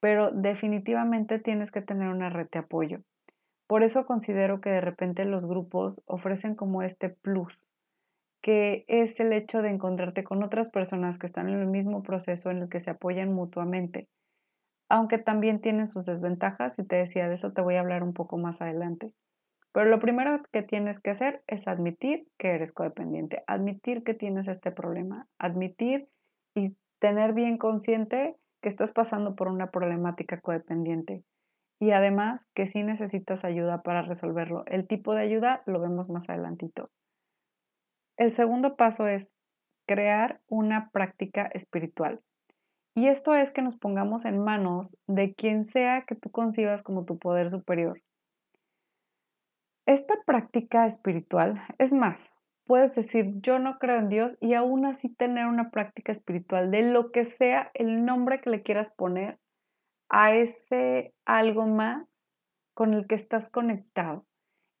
pero 0.00 0.30
definitivamente 0.32 1.38
tienes 1.38 1.70
que 1.70 1.82
tener 1.82 2.08
una 2.08 2.30
red 2.30 2.48
de 2.50 2.60
apoyo. 2.60 3.00
Por 3.68 3.82
eso 3.84 4.06
considero 4.06 4.60
que 4.60 4.70
de 4.70 4.80
repente 4.80 5.24
los 5.24 5.46
grupos 5.46 6.02
ofrecen 6.06 6.54
como 6.56 6.82
este 6.82 7.10
plus, 7.10 7.58
que 8.42 8.84
es 8.88 9.20
el 9.20 9.32
hecho 9.32 9.62
de 9.62 9.70
encontrarte 9.70 10.24
con 10.24 10.42
otras 10.42 10.68
personas 10.70 11.18
que 11.18 11.26
están 11.26 11.48
en 11.48 11.60
el 11.60 11.66
mismo 11.66 12.02
proceso 12.02 12.50
en 12.50 12.58
el 12.62 12.68
que 12.68 12.80
se 12.80 12.90
apoyan 12.90 13.32
mutuamente, 13.32 14.08
aunque 14.88 15.18
también 15.18 15.60
tienen 15.60 15.86
sus 15.86 16.06
desventajas 16.06 16.78
y 16.78 16.84
te 16.84 16.96
decía 16.96 17.28
de 17.28 17.34
eso 17.36 17.52
te 17.52 17.62
voy 17.62 17.76
a 17.76 17.80
hablar 17.80 18.02
un 18.02 18.14
poco 18.14 18.38
más 18.38 18.60
adelante. 18.62 19.12
Pero 19.76 19.90
lo 19.90 19.98
primero 19.98 20.40
que 20.52 20.62
tienes 20.62 21.00
que 21.00 21.10
hacer 21.10 21.42
es 21.46 21.68
admitir 21.68 22.26
que 22.38 22.52
eres 22.52 22.72
codependiente, 22.72 23.44
admitir 23.46 24.04
que 24.04 24.14
tienes 24.14 24.48
este 24.48 24.70
problema, 24.70 25.28
admitir 25.38 26.08
y 26.54 26.74
tener 26.98 27.34
bien 27.34 27.58
consciente 27.58 28.36
que 28.62 28.70
estás 28.70 28.92
pasando 28.92 29.36
por 29.36 29.48
una 29.48 29.70
problemática 29.70 30.40
codependiente 30.40 31.24
y 31.78 31.90
además 31.90 32.42
que 32.54 32.64
sí 32.64 32.84
necesitas 32.84 33.44
ayuda 33.44 33.82
para 33.82 34.00
resolverlo. 34.00 34.64
El 34.64 34.86
tipo 34.86 35.12
de 35.12 35.20
ayuda 35.20 35.62
lo 35.66 35.78
vemos 35.78 36.08
más 36.08 36.26
adelantito. 36.26 36.88
El 38.16 38.30
segundo 38.30 38.76
paso 38.76 39.06
es 39.06 39.30
crear 39.86 40.40
una 40.48 40.88
práctica 40.88 41.50
espiritual. 41.52 42.22
Y 42.94 43.08
esto 43.08 43.34
es 43.34 43.50
que 43.50 43.60
nos 43.60 43.76
pongamos 43.76 44.24
en 44.24 44.42
manos 44.42 44.96
de 45.06 45.34
quien 45.34 45.66
sea 45.66 46.06
que 46.06 46.14
tú 46.14 46.30
concibas 46.30 46.82
como 46.82 47.04
tu 47.04 47.18
poder 47.18 47.50
superior. 47.50 48.00
Esta 49.86 50.14
práctica 50.26 50.86
espiritual, 50.86 51.62
es 51.78 51.92
más, 51.92 52.28
puedes 52.66 52.96
decir 52.96 53.34
yo 53.36 53.60
no 53.60 53.78
creo 53.78 54.00
en 54.00 54.08
Dios 54.08 54.36
y 54.40 54.54
aún 54.54 54.84
así 54.84 55.08
tener 55.08 55.46
una 55.46 55.70
práctica 55.70 56.10
espiritual 56.10 56.72
de 56.72 56.82
lo 56.82 57.12
que 57.12 57.24
sea 57.24 57.70
el 57.74 58.04
nombre 58.04 58.40
que 58.40 58.50
le 58.50 58.62
quieras 58.62 58.90
poner 58.90 59.38
a 60.08 60.34
ese 60.34 61.14
algo 61.24 61.66
más 61.66 62.04
con 62.74 62.94
el 62.94 63.06
que 63.06 63.14
estás 63.14 63.48
conectado. 63.48 64.26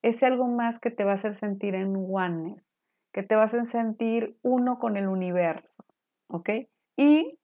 Ese 0.02 0.26
algo 0.26 0.48
más 0.48 0.80
que 0.80 0.90
te 0.90 1.04
va 1.04 1.12
a 1.12 1.14
hacer 1.14 1.34
sentir 1.34 1.76
en 1.76 1.94
oneness, 1.96 2.64
que 3.12 3.22
te 3.22 3.36
va 3.36 3.42
a 3.42 3.46
hacer 3.46 3.64
sentir 3.64 4.36
uno 4.42 4.80
con 4.80 4.96
el 4.96 5.06
universo, 5.06 5.76
¿ok? 6.28 6.50
Y 6.96 7.38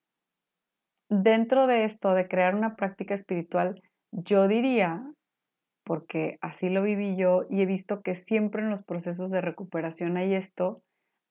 dentro 1.09 1.69
de 1.69 1.85
esto 1.85 2.13
de 2.15 2.27
crear 2.27 2.57
una 2.57 2.75
práctica 2.75 3.15
espiritual, 3.15 3.81
yo 4.11 4.49
diría 4.49 5.05
porque 5.85 6.39
así 6.41 6.69
lo 6.69 6.83
viví 6.83 7.17
yo 7.17 7.45
y 7.51 7.63
he 7.63 7.67
visto 7.67 8.03
que 8.03 8.15
siempre 8.15 8.63
en 8.63 8.71
los 8.71 8.85
procesos 8.85 9.31
de 9.31 9.41
recuperación 9.41 10.17
hay 10.17 10.35
esto, 10.35 10.83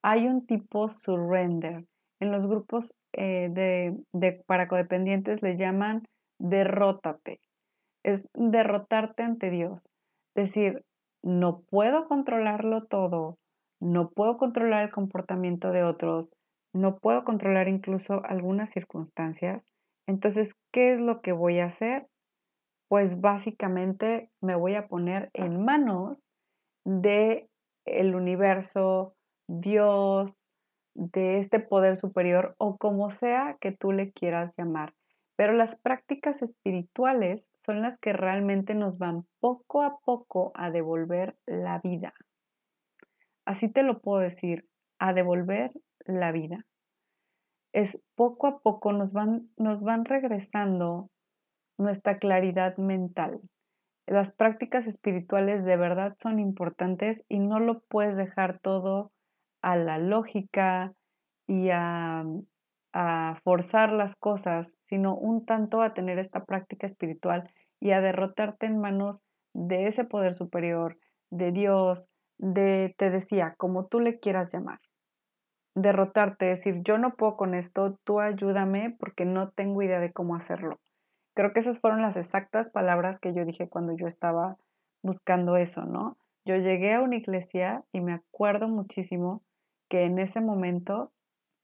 hay 0.04 0.28
un 0.28 0.46
tipo 0.46 0.90
surrender. 0.90 1.86
En 2.20 2.32
los 2.32 2.48
grupos 2.48 2.94
eh, 3.14 3.50
de, 3.52 4.44
para 4.46 4.68
codependientes 4.68 5.42
le 5.42 5.58
llaman 5.58 6.04
derrótate. 6.40 7.40
Es 8.04 8.28
derrotarte 8.34 9.24
ante 9.24 9.50
Dios. 9.50 9.82
Decir, 10.36 10.84
no 11.24 11.62
puedo 11.62 12.08
controlarlo 12.08 12.86
todo, 12.86 13.38
no 13.80 14.10
puedo 14.10 14.38
controlar 14.38 14.84
el 14.86 14.92
comportamiento 14.92 15.72
de 15.72 15.84
otros, 15.84 16.30
no 16.74 16.98
puedo 16.98 17.24
controlar 17.24 17.68
incluso 17.68 18.24
algunas 18.26 18.70
circunstancias. 18.70 19.64
Entonces, 20.08 20.56
¿qué 20.72 20.94
es 20.94 21.00
lo 21.00 21.22
que 21.22 21.32
voy 21.32 21.60
a 21.60 21.66
hacer? 21.66 22.08
Pues 22.92 23.22
básicamente 23.22 24.30
me 24.42 24.54
voy 24.54 24.76
a 24.76 24.90
poner 24.90 25.30
en 25.34 25.64
manos 25.64 26.18
de 26.84 27.50
el 27.86 28.16
universo, 28.16 29.16
Dios, 29.48 30.38
de 30.94 31.40
este 31.40 31.62
poder 31.62 31.96
superior 31.96 32.54
o 32.58 32.76
como 32.76 33.10
sea 33.12 33.56
que 33.62 33.72
tú 33.72 33.94
le 33.94 34.12
quieras 34.12 34.54
llamar. 34.58 34.94
Pero 35.38 35.54
las 35.54 35.78
prácticas 35.78 36.42
espirituales 36.42 37.46
son 37.66 37.82
las 37.82 37.98
que 37.98 38.12
realmente 38.12 38.76
nos 38.76 38.98
van 38.98 39.26
poco 39.40 39.84
a 39.84 40.00
poco 40.00 40.52
a 40.54 40.70
devolver 40.70 41.38
la 41.46 41.80
vida. 41.80 42.14
Así 43.46 43.70
te 43.70 43.84
lo 43.84 44.02
puedo 44.02 44.20
decir, 44.20 44.68
a 45.00 45.14
devolver 45.14 45.72
la 46.06 46.34
vida. 46.34 46.66
Es 47.72 47.98
poco 48.16 48.48
a 48.48 48.60
poco 48.60 48.92
nos 48.92 49.14
van, 49.14 49.50
nos 49.56 49.82
van 49.82 50.04
regresando 50.04 51.10
nuestra 51.82 52.18
claridad 52.18 52.78
mental. 52.78 53.42
Las 54.08 54.32
prácticas 54.32 54.88
espirituales 54.88 55.64
de 55.64 55.78
verdad 55.78 56.16
son 56.18 56.40
importantes 56.40 57.24
y 57.30 57.40
no 57.40 57.60
lo 57.60 57.82
puedes 57.82 58.16
dejar 58.16 58.60
todo 58.60 59.12
a 59.62 59.76
la 59.76 60.00
lógica 60.00 60.94
y 61.48 61.70
a, 61.72 62.26
forzar 63.46 63.94
las 63.94 64.18
cosas, 64.18 64.74
sino 64.90 65.16
un 65.16 65.46
tanto 65.46 65.82
a 65.82 65.94
tener 65.94 66.20
esta 66.20 66.44
práctica 66.44 66.88
espiritual 66.88 67.50
y 67.80 67.92
a 67.92 68.02
derrotarte 68.02 68.66
en 68.66 68.80
manos 68.80 69.22
de 69.54 69.88
ese 69.88 70.04
poder 70.04 70.34
superior, 70.34 70.98
de 71.30 71.54
Dios, 71.54 72.10
de, 72.38 72.94
te 72.98 73.10
decía, 73.10 73.56
como 73.58 73.86
tú 73.86 74.02
le 74.02 74.20
quieras 74.20 74.52
llamar. 74.52 74.80
Derrotarte, 75.74 76.48
decir, 76.48 76.82
yo 76.84 76.98
no 76.98 77.16
puedo 77.16 77.38
con 77.38 77.54
esto, 77.54 77.98
tú 78.04 78.20
ayúdame 78.20 78.94
porque 79.00 79.24
no 79.24 79.52
tengo 79.52 79.82
idea 79.82 80.02
de 80.02 80.12
cómo 80.12 80.36
hacerlo. 80.36 80.82
Creo 81.42 81.54
que 81.54 81.60
esas 81.62 81.80
fueron 81.80 82.04
las 82.04 82.18
exactas 82.18 82.70
palabras 82.70 83.20
que 83.20 83.34
yo 83.34 83.46
dije 83.46 83.68
cuando 83.68 83.98
yo 83.98 84.06
estaba 84.06 84.58
buscando 85.02 85.58
eso, 85.58 85.86
¿no? 85.86 86.16
Yo 86.46 86.56
llegué 86.58 86.94
a 86.94 87.02
una 87.02 87.16
iglesia 87.16 87.84
y 87.92 88.00
me 88.00 88.14
acuerdo 88.14 88.68
muchísimo 88.68 89.42
que 89.90 90.04
en 90.04 90.20
ese 90.20 90.40
momento 90.40 91.12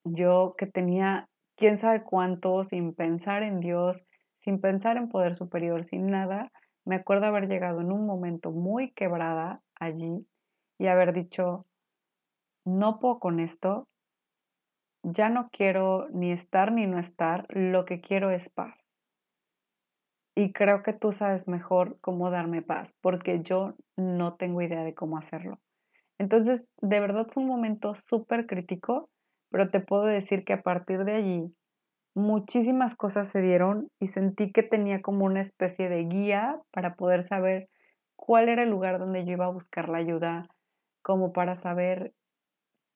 yo 0.04 0.56
que 0.58 0.66
tenía 0.66 1.30
quién 1.56 1.78
sabe 1.78 2.02
cuánto, 2.02 2.64
sin 2.64 2.96
pensar 2.96 3.44
en 3.44 3.60
Dios, 3.60 4.04
sin 4.40 4.60
pensar 4.60 4.98
en 4.98 5.10
poder 5.10 5.36
superior, 5.36 5.86
sin 5.86 6.08
nada, 6.08 6.52
me 6.84 6.96
acuerdo 6.96 7.28
haber 7.28 7.48
llegado 7.48 7.80
en 7.82 7.92
un 7.92 8.08
momento 8.08 8.50
muy 8.50 8.90
quebrada 8.94 9.62
allí 9.76 10.26
y 10.80 10.88
haber 10.88 11.14
dicho, 11.14 11.68
no 12.66 13.00
puedo 13.00 13.20
con 13.20 13.40
esto, 13.40 13.88
ya 15.04 15.30
no 15.30 15.50
quiero 15.52 16.08
ni 16.10 16.32
estar 16.32 16.72
ni 16.72 16.88
no 16.88 16.98
estar, 16.98 17.46
lo 17.50 17.86
que 17.86 18.02
quiero 18.02 18.32
es 18.32 18.50
paz. 18.50 18.88
Y 20.38 20.54
creo 20.54 20.84
que 20.84 20.94
tú 20.94 21.14
sabes 21.14 21.48
mejor 21.48 21.98
cómo 22.00 22.30
darme 22.30 22.62
paz, 22.62 22.94
porque 23.02 23.42
yo 23.42 23.74
no 23.96 24.36
tengo 24.36 24.62
idea 24.62 24.84
de 24.84 24.94
cómo 24.94 25.18
hacerlo. 25.18 25.58
Entonces, 26.20 26.70
de 26.80 27.00
verdad 27.00 27.26
fue 27.28 27.42
un 27.42 27.50
momento 27.50 27.96
súper 28.08 28.46
crítico, 28.46 29.10
pero 29.50 29.72
te 29.72 29.80
puedo 29.80 30.06
decir 30.06 30.46
que 30.46 30.54
a 30.54 30.62
partir 30.62 31.06
de 31.06 31.14
allí 31.16 31.56
muchísimas 32.14 32.96
cosas 32.96 33.30
se 33.30 33.42
dieron 33.42 33.90
y 34.00 34.10
sentí 34.10 34.52
que 34.52 34.62
tenía 34.62 35.02
como 35.02 35.26
una 35.26 35.42
especie 35.42 35.90
de 35.90 36.04
guía 36.04 36.62
para 36.70 36.94
poder 36.98 37.24
saber 37.24 37.68
cuál 38.16 38.48
era 38.48 38.62
el 38.62 38.70
lugar 38.70 39.00
donde 39.00 39.26
yo 39.26 39.32
iba 39.32 39.46
a 39.46 39.52
buscar 39.52 39.90
la 39.90 39.98
ayuda, 39.98 40.46
como 41.02 41.34
para 41.34 41.56
saber 41.56 42.14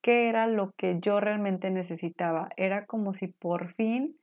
qué 0.04 0.30
era 0.30 0.46
lo 0.46 0.74
que 0.78 1.00
yo 1.00 1.20
realmente 1.20 1.72
necesitaba. 1.72 2.50
Era 2.56 2.86
como 2.86 3.16
si 3.16 3.30
por 3.30 3.74
fin 3.74 4.16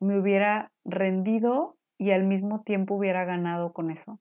me 0.00 0.18
hubiera 0.18 0.70
rendido 0.84 1.75
y 1.98 2.10
al 2.10 2.24
mismo 2.24 2.62
tiempo 2.62 2.94
hubiera 2.94 3.24
ganado 3.24 3.72
con 3.72 3.90
eso. 3.90 4.18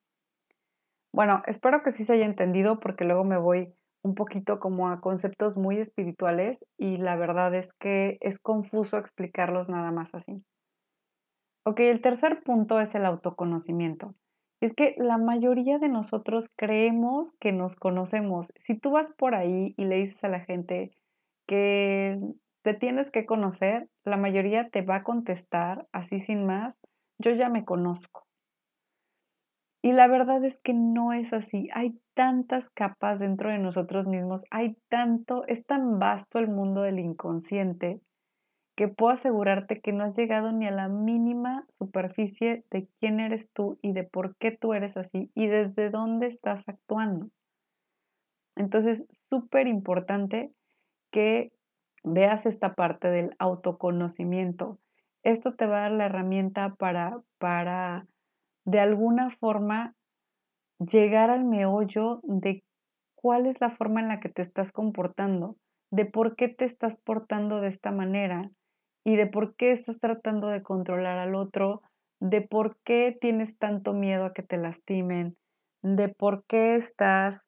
Bueno, 1.14 1.44
espero 1.48 1.82
que 1.82 1.92
sí 1.92 2.04
se 2.04 2.14
haya 2.14 2.26
entendido 2.26 2.80
porque 2.80 3.06
luego 3.06 3.24
me 3.24 3.38
voy 3.38 3.74
un 4.04 4.16
poquito 4.16 4.60
como 4.60 4.90
a 4.90 5.02
conceptos 5.02 5.58
muy 5.58 5.78
espirituales 5.78 6.64
y 6.78 6.98
la 6.98 7.16
verdad 7.16 7.56
es 7.56 7.74
que 7.74 8.18
es 8.22 8.38
confuso 8.38 8.98
explicarlos 8.98 9.68
nada 9.68 9.92
más 9.92 10.14
así. 10.14 10.44
Ok, 11.66 11.80
el 11.80 12.02
tercer 12.02 12.44
punto 12.44 12.80
es 12.80 12.94
el 12.94 13.06
autoconocimiento. 13.06 14.14
Es 14.62 14.74
que 14.74 14.94
la 14.98 15.18
mayoría 15.18 15.80
de 15.80 15.90
nosotros 15.90 16.50
creemos 16.56 17.32
que 17.40 17.52
nos 17.52 17.76
conocemos. 17.76 18.52
Si 18.58 18.78
tú 18.78 18.92
vas 18.92 19.12
por 19.18 19.34
ahí 19.34 19.74
y 19.76 19.86
le 19.86 19.96
dices 19.98 20.24
a 20.24 20.30
la 20.30 20.42
gente 20.42 20.92
que 21.48 22.20
te 22.62 22.74
tienes 22.76 23.10
que 23.10 23.26
conocer, 23.26 23.88
la 24.04 24.18
mayoría 24.18 24.70
te 24.70 24.84
va 24.84 24.98
a 24.98 25.04
contestar 25.04 25.88
así 25.92 26.20
sin 26.20 26.46
más, 26.46 26.76
yo 27.18 27.32
ya 27.32 27.50
me 27.50 27.66
conozco. 27.66 28.26
Y 29.82 29.92
la 29.92 30.08
verdad 30.08 30.44
es 30.44 30.62
que 30.64 30.74
no 30.74 31.14
es 31.14 31.32
así. 31.32 31.70
Hay 31.74 32.00
tantas 32.16 32.70
capas 32.72 33.20
dentro 33.20 33.52
de 33.52 33.60
nosotros 33.60 34.08
mismos, 34.08 34.44
hay 34.50 34.78
tanto, 34.90 35.46
es 35.48 35.64
tan 35.66 36.00
vasto 36.00 36.40
el 36.40 36.48
mundo 36.48 36.82
del 36.82 36.98
inconsciente 36.98 38.02
que 38.76 38.88
puedo 38.88 39.14
asegurarte 39.14 39.80
que 39.80 39.94
no 39.94 40.04
has 40.04 40.18
llegado 40.18 40.52
ni 40.52 40.68
a 40.68 40.72
la 40.72 40.90
mínima 40.90 41.66
superficie 41.72 42.66
de 42.72 42.88
quién 43.00 43.20
eres 43.20 43.50
tú 43.54 43.80
y 43.82 43.94
de 43.94 44.04
por 44.04 44.36
qué 44.38 44.52
tú 44.52 44.74
eres 44.74 44.98
así 44.98 45.32
y 45.34 45.48
desde 45.48 45.90
dónde 45.90 46.28
estás 46.28 46.68
actuando. 46.68 47.30
Entonces, 48.56 49.06
súper 49.30 49.68
importante 49.68 50.52
que 51.12 51.52
veas 52.04 52.46
esta 52.46 52.74
parte 52.74 53.10
del 53.10 53.36
autoconocimiento. 53.40 54.80
Esto 55.26 55.56
te 55.56 55.66
va 55.66 55.80
a 55.80 55.82
dar 55.82 55.92
la 55.92 56.06
herramienta 56.06 56.76
para, 56.76 57.20
para 57.40 58.06
de 58.64 58.80
alguna 58.80 59.32
forma 59.32 59.96
llegar 60.78 61.32
al 61.32 61.46
meollo 61.46 62.20
de 62.22 62.64
cuál 63.16 63.48
es 63.48 63.60
la 63.60 63.72
forma 63.72 64.02
en 64.02 64.08
la 64.08 64.20
que 64.20 64.30
te 64.30 64.44
estás 64.44 64.72
comportando, 64.72 65.58
de 65.90 66.06
por 66.06 66.36
qué 66.36 66.48
te 66.48 66.64
estás 66.64 67.00
portando 67.04 67.60
de 67.60 67.70
esta 67.70 67.90
manera 67.90 68.52
y 69.04 69.16
de 69.16 69.26
por 69.26 69.56
qué 69.56 69.72
estás 69.72 70.00
tratando 70.00 70.50
de 70.50 70.62
controlar 70.62 71.18
al 71.18 71.34
otro, 71.34 71.82
de 72.20 72.42
por 72.42 72.78
qué 72.84 73.18
tienes 73.20 73.58
tanto 73.58 73.94
miedo 73.94 74.26
a 74.26 74.34
que 74.34 74.44
te 74.44 74.58
lastimen, 74.58 75.38
de 75.82 76.08
por 76.08 76.44
qué 76.46 76.76
estás 76.76 77.46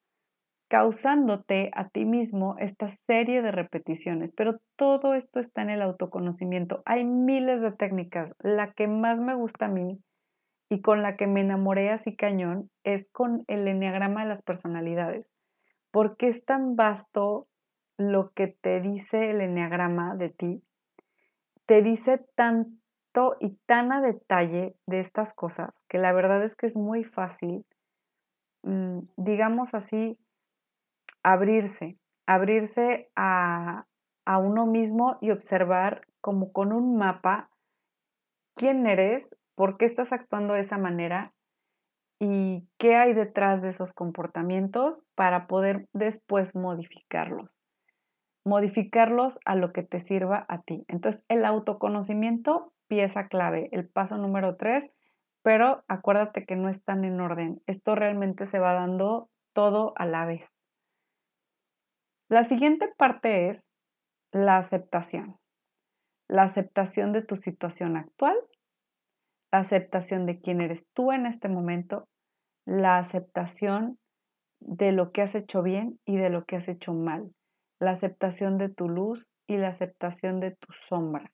causándote 0.67 1.71
a 1.73 1.89
ti 1.89 2.05
mismo 2.05 2.55
esta 2.59 2.89
serie 2.89 3.41
de 3.41 3.51
repeticiones. 3.51 4.31
Pero 4.31 4.59
todo 4.75 5.13
esto 5.13 5.39
está 5.39 5.61
en 5.61 5.69
el 5.69 5.81
autoconocimiento. 5.81 6.81
Hay 6.85 7.05
miles 7.05 7.61
de 7.61 7.71
técnicas. 7.71 8.33
La 8.39 8.73
que 8.73 8.87
más 8.87 9.19
me 9.19 9.35
gusta 9.35 9.65
a 9.65 9.69
mí 9.69 9.99
y 10.69 10.81
con 10.81 11.01
la 11.01 11.15
que 11.15 11.27
me 11.27 11.41
enamoré 11.41 11.89
así 11.89 12.15
cañón 12.15 12.69
es 12.83 13.07
con 13.11 13.43
el 13.47 13.67
enneagrama 13.67 14.23
de 14.23 14.29
las 14.29 14.41
personalidades. 14.41 15.25
Porque 15.91 16.27
es 16.27 16.43
tan 16.45 16.75
vasto 16.75 17.47
lo 17.97 18.31
que 18.33 18.47
te 18.47 18.81
dice 18.81 19.31
el 19.31 19.41
enneagrama 19.41 20.15
de 20.15 20.29
ti 20.29 20.63
te 21.67 21.81
dice 21.81 22.25
tanto 22.35 23.35
y 23.39 23.55
tan 23.67 23.91
a 23.91 24.01
detalle 24.01 24.75
de 24.87 24.99
estas 24.99 25.33
cosas 25.33 25.69
que 25.87 25.99
la 25.99 26.13
verdad 26.13 26.43
es 26.43 26.55
que 26.55 26.65
es 26.65 26.75
muy 26.75 27.03
fácil, 27.03 27.65
mm, 28.63 28.99
digamos 29.17 29.73
así, 29.73 30.17
abrirse, 31.31 31.97
abrirse 32.25 33.09
a, 33.15 33.85
a 34.25 34.37
uno 34.37 34.65
mismo 34.65 35.17
y 35.21 35.31
observar 35.31 36.07
como 36.21 36.51
con 36.51 36.71
un 36.71 36.97
mapa 36.97 37.49
quién 38.55 38.87
eres, 38.87 39.29
por 39.55 39.77
qué 39.77 39.85
estás 39.85 40.11
actuando 40.11 40.53
de 40.53 40.61
esa 40.61 40.77
manera 40.77 41.33
y 42.19 42.67
qué 42.77 42.95
hay 42.95 43.13
detrás 43.13 43.61
de 43.61 43.69
esos 43.69 43.93
comportamientos 43.93 45.03
para 45.15 45.47
poder 45.47 45.87
después 45.93 46.55
modificarlos 46.55 47.49
modificarlos 48.47 49.39
a 49.45 49.55
lo 49.55 49.73
que 49.73 49.83
te 49.83 49.99
sirva 49.99 50.45
a 50.47 50.61
ti. 50.61 50.85
Entonces, 50.87 51.21
el 51.27 51.43
autoconocimiento, 51.43 52.71
pieza 52.87 53.27
clave, 53.27 53.67
el 53.73 53.89
paso 53.89 54.17
número 54.17 54.55
tres, 54.55 54.89
pero 55.43 55.83
acuérdate 55.87 56.45
que 56.45 56.55
no 56.55 56.69
están 56.69 57.03
en 57.03 57.19
orden. 57.19 57.61
Esto 57.67 57.93
realmente 57.93 58.45
se 58.45 58.59
va 58.59 58.73
dando 58.73 59.29
todo 59.53 59.93
a 59.97 60.05
la 60.05 60.25
vez. 60.25 60.47
La 62.29 62.43
siguiente 62.43 62.89
parte 62.97 63.49
es 63.49 63.65
la 64.31 64.57
aceptación. 64.57 65.37
La 66.27 66.43
aceptación 66.43 67.13
de 67.13 67.21
tu 67.21 67.37
situación 67.37 67.95
actual, 67.95 68.35
la 69.51 69.59
aceptación 69.59 70.25
de 70.25 70.39
quién 70.39 70.61
eres 70.61 70.85
tú 70.93 71.11
en 71.11 71.25
este 71.25 71.47
momento, 71.47 72.07
la 72.65 72.97
aceptación 72.97 73.97
de 74.59 74.91
lo 74.91 75.11
que 75.11 75.21
has 75.21 75.35
hecho 75.35 75.63
bien 75.63 75.99
y 76.05 76.17
de 76.17 76.29
lo 76.29 76.45
que 76.45 76.57
has 76.57 76.67
hecho 76.67 76.93
mal 76.93 77.31
la 77.79 77.91
aceptación 77.91 78.57
de 78.57 78.69
tu 78.69 78.89
luz 78.89 79.27
y 79.47 79.57
la 79.57 79.69
aceptación 79.69 80.39
de 80.39 80.51
tu 80.51 80.73
sombra. 80.87 81.31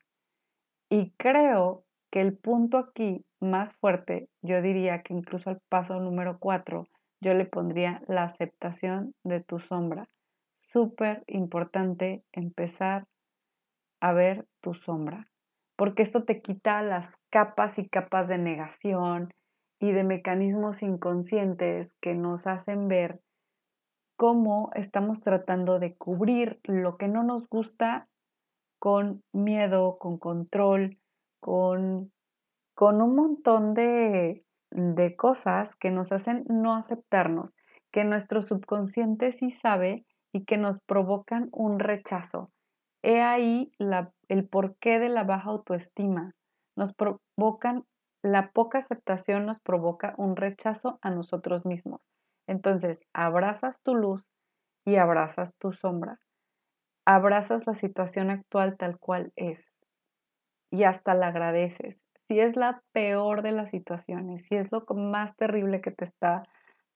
Y 0.90 1.12
creo 1.16 1.84
que 2.10 2.20
el 2.20 2.36
punto 2.36 2.78
aquí 2.78 3.24
más 3.40 3.74
fuerte, 3.74 4.28
yo 4.42 4.62
diría 4.62 5.02
que 5.02 5.14
incluso 5.14 5.50
al 5.50 5.60
paso 5.68 5.98
número 6.00 6.38
cuatro, 6.38 6.86
yo 7.20 7.34
le 7.34 7.46
pondría 7.46 8.02
la 8.06 8.24
aceptación 8.24 9.14
de 9.24 9.40
tu 9.42 9.58
sombra. 9.58 10.06
Súper 10.64 11.24
importante 11.26 12.24
empezar 12.32 13.06
a 14.00 14.14
ver 14.14 14.46
tu 14.62 14.72
sombra, 14.72 15.28
porque 15.76 16.02
esto 16.02 16.24
te 16.24 16.40
quita 16.40 16.80
las 16.80 17.14
capas 17.30 17.78
y 17.78 17.86
capas 17.86 18.28
de 18.28 18.38
negación 18.38 19.34
y 19.78 19.92
de 19.92 20.04
mecanismos 20.04 20.82
inconscientes 20.82 21.92
que 22.00 22.14
nos 22.14 22.46
hacen 22.46 22.88
ver 22.88 23.20
cómo 24.16 24.70
estamos 24.74 25.20
tratando 25.20 25.78
de 25.78 25.96
cubrir 25.96 26.60
lo 26.62 26.96
que 26.96 27.08
no 27.08 27.24
nos 27.24 27.46
gusta 27.46 28.08
con 28.78 29.22
miedo, 29.34 29.98
con 29.98 30.16
control, 30.16 30.96
con, 31.40 32.10
con 32.74 33.02
un 33.02 33.14
montón 33.14 33.74
de, 33.74 34.46
de 34.70 35.14
cosas 35.14 35.76
que 35.76 35.90
nos 35.90 36.10
hacen 36.10 36.42
no 36.48 36.74
aceptarnos, 36.74 37.54
que 37.92 38.04
nuestro 38.04 38.40
subconsciente 38.42 39.32
sí 39.32 39.50
sabe 39.50 40.06
y 40.34 40.44
que 40.44 40.58
nos 40.58 40.80
provocan 40.80 41.48
un 41.52 41.78
rechazo. 41.78 42.50
He 43.02 43.22
ahí 43.22 43.70
la, 43.78 44.10
el 44.28 44.48
porqué 44.48 44.98
de 44.98 45.08
la 45.08 45.22
baja 45.22 45.50
autoestima. 45.50 46.32
Nos 46.76 46.92
provocan, 46.92 47.84
la 48.20 48.50
poca 48.50 48.78
aceptación 48.78 49.46
nos 49.46 49.60
provoca 49.60 50.12
un 50.18 50.34
rechazo 50.34 50.98
a 51.02 51.10
nosotros 51.10 51.64
mismos. 51.64 52.00
Entonces, 52.48 53.00
abrazas 53.12 53.80
tu 53.82 53.94
luz 53.94 54.24
y 54.84 54.96
abrazas 54.96 55.54
tu 55.58 55.72
sombra. 55.72 56.18
Abrazas 57.06 57.64
la 57.68 57.74
situación 57.74 58.30
actual 58.30 58.76
tal 58.76 58.98
cual 58.98 59.32
es 59.36 59.76
y 60.72 60.82
hasta 60.82 61.14
la 61.14 61.28
agradeces. 61.28 62.00
Si 62.26 62.40
es 62.40 62.56
la 62.56 62.82
peor 62.92 63.42
de 63.42 63.52
las 63.52 63.70
situaciones, 63.70 64.46
si 64.46 64.56
es 64.56 64.72
lo 64.72 64.84
más 64.96 65.36
terrible 65.36 65.80
que 65.80 65.92
te 65.92 66.04
está 66.04 66.42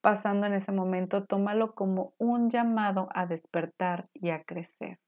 pasando 0.00 0.46
en 0.46 0.54
ese 0.54 0.72
momento, 0.72 1.24
tómalo 1.24 1.74
como 1.74 2.12
un 2.18 2.50
llamado 2.50 3.08
a 3.14 3.26
despertar 3.26 4.08
y 4.14 4.30
a 4.30 4.42
crecer. 4.44 4.98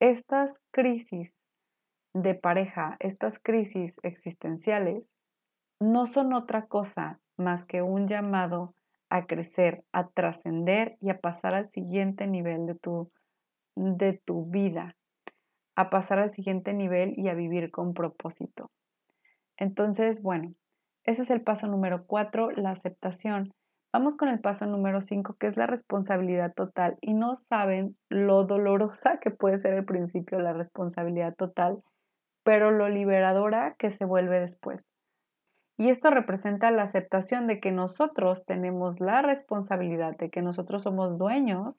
Estas 0.00 0.58
crisis 0.70 1.34
de 2.14 2.34
pareja, 2.34 2.96
estas 3.00 3.38
crisis 3.38 3.96
existenciales, 4.02 5.04
no 5.80 6.06
son 6.06 6.32
otra 6.32 6.66
cosa 6.66 7.20
más 7.36 7.64
que 7.66 7.82
un 7.82 8.06
llamado 8.08 8.74
a 9.10 9.26
crecer, 9.26 9.84
a 9.92 10.08
trascender 10.08 10.96
y 11.00 11.10
a 11.10 11.18
pasar 11.18 11.54
al 11.54 11.68
siguiente 11.68 12.26
nivel 12.26 12.66
de 12.66 12.74
tu, 12.74 13.10
de 13.76 14.20
tu 14.24 14.46
vida, 14.46 14.96
a 15.76 15.90
pasar 15.90 16.18
al 16.18 16.30
siguiente 16.30 16.72
nivel 16.72 17.14
y 17.16 17.28
a 17.28 17.34
vivir 17.34 17.70
con 17.70 17.94
propósito. 17.94 18.70
Entonces, 19.56 20.22
bueno, 20.22 20.54
ese 21.04 21.22
es 21.22 21.30
el 21.30 21.42
paso 21.42 21.66
número 21.66 22.06
cuatro, 22.06 22.50
la 22.50 22.70
aceptación. 22.70 23.52
Vamos 23.94 24.16
con 24.16 24.28
el 24.28 24.40
paso 24.40 24.66
número 24.66 25.00
5, 25.02 25.36
que 25.38 25.46
es 25.46 25.56
la 25.56 25.68
responsabilidad 25.68 26.52
total. 26.52 26.98
Y 27.00 27.14
no 27.14 27.36
saben 27.36 27.96
lo 28.08 28.42
dolorosa 28.42 29.20
que 29.20 29.30
puede 29.30 29.58
ser 29.58 29.74
al 29.74 29.84
principio 29.84 30.40
la 30.40 30.52
responsabilidad 30.52 31.36
total, 31.36 31.80
pero 32.42 32.72
lo 32.72 32.88
liberadora 32.88 33.76
que 33.78 33.92
se 33.92 34.04
vuelve 34.04 34.40
después. 34.40 34.84
Y 35.78 35.90
esto 35.90 36.10
representa 36.10 36.72
la 36.72 36.82
aceptación 36.82 37.46
de 37.46 37.60
que 37.60 37.70
nosotros 37.70 38.44
tenemos 38.46 38.98
la 38.98 39.22
responsabilidad, 39.22 40.16
de 40.16 40.28
que 40.28 40.42
nosotros 40.42 40.82
somos 40.82 41.16
dueños 41.16 41.76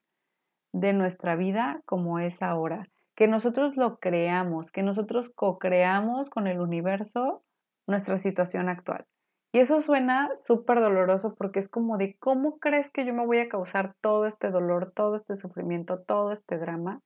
de 0.71 0.93
nuestra 0.93 1.35
vida 1.35 1.81
como 1.83 2.19
es 2.19 2.41
ahora, 2.41 2.87
que 3.17 3.27
nosotros 3.27 3.75
lo 3.75 3.97
creamos, 3.99 4.71
que 4.71 4.83
nosotros 4.83 5.29
co-creamos 5.35 6.29
con 6.29 6.47
el 6.47 6.61
universo 6.61 7.43
nuestra 7.87 8.17
situación 8.19 8.69
actual. 8.69 9.05
Y 9.55 9.59
eso 9.59 9.79
suena 9.79 10.35
súper 10.35 10.81
doloroso 10.81 11.33
porque 11.33 11.59
es 11.59 11.69
como 11.69 11.97
de, 11.97 12.17
¿cómo 12.19 12.59
crees 12.59 12.89
que 12.91 13.05
yo 13.05 13.13
me 13.13 13.25
voy 13.25 13.37
a 13.37 13.47
causar 13.47 13.95
todo 14.01 14.25
este 14.25 14.51
dolor, 14.51 14.91
todo 14.93 15.15
este 15.15 15.37
sufrimiento, 15.37 16.01
todo 16.01 16.33
este 16.33 16.57
drama? 16.57 16.99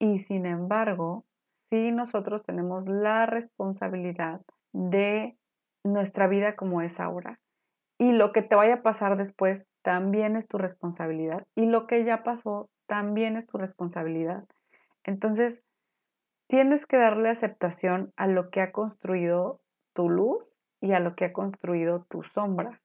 Y 0.00 0.18
sin 0.18 0.44
embargo, 0.44 1.24
sí 1.70 1.92
nosotros 1.92 2.42
tenemos 2.42 2.88
la 2.88 3.26
responsabilidad 3.26 4.40
de 4.72 5.38
nuestra 5.84 6.26
vida 6.26 6.56
como 6.56 6.82
es 6.82 6.98
ahora. 6.98 7.38
Y 7.96 8.10
lo 8.10 8.32
que 8.32 8.42
te 8.42 8.56
vaya 8.56 8.74
a 8.74 8.82
pasar 8.82 9.16
después 9.16 9.68
también 9.82 10.34
es 10.34 10.48
tu 10.48 10.58
responsabilidad. 10.58 11.46
Y 11.54 11.66
lo 11.66 11.86
que 11.86 12.02
ya 12.02 12.24
pasó 12.24 12.70
también 12.88 13.36
es 13.36 13.46
tu 13.46 13.56
responsabilidad. 13.56 14.42
Entonces, 15.04 15.62
tienes 16.48 16.86
que 16.86 16.96
darle 16.96 17.28
aceptación 17.28 18.12
a 18.16 18.26
lo 18.26 18.50
que 18.50 18.62
ha 18.62 18.72
construido 18.72 19.60
tu 19.94 20.08
luz 20.08 20.57
y 20.80 20.92
a 20.92 21.00
lo 21.00 21.14
que 21.14 21.26
ha 21.26 21.32
construido 21.32 22.04
tu 22.08 22.22
sombra. 22.22 22.80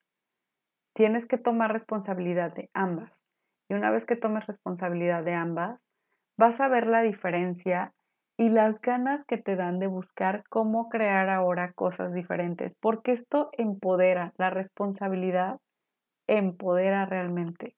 Tienes 0.94 1.26
que 1.26 1.38
tomar 1.38 1.72
responsabilidad 1.72 2.54
de 2.54 2.70
ambas. 2.74 3.12
Y 3.70 3.74
una 3.74 3.92
vez 3.92 4.06
que 4.06 4.16
tomes 4.16 4.46
responsabilidad 4.46 5.24
de 5.24 5.34
ambas, 5.34 5.80
vas 6.38 6.60
a 6.60 6.68
ver 6.68 6.88
la 6.88 7.02
diferencia 7.02 7.94
y 8.38 8.50
las 8.50 8.82
ganas 8.82 9.26
que 9.26 9.38
te 9.38 9.56
dan 9.56 9.80
de 9.80 9.88
buscar 9.88 10.44
cómo 10.50 10.90
crear 10.90 11.30
ahora 11.30 11.72
cosas 11.74 12.14
diferentes, 12.14 12.76
porque 12.80 13.12
esto 13.12 13.50
empodera, 13.54 14.34
la 14.38 14.50
responsabilidad 14.50 15.60
empodera 16.28 17.06
realmente 17.06 17.76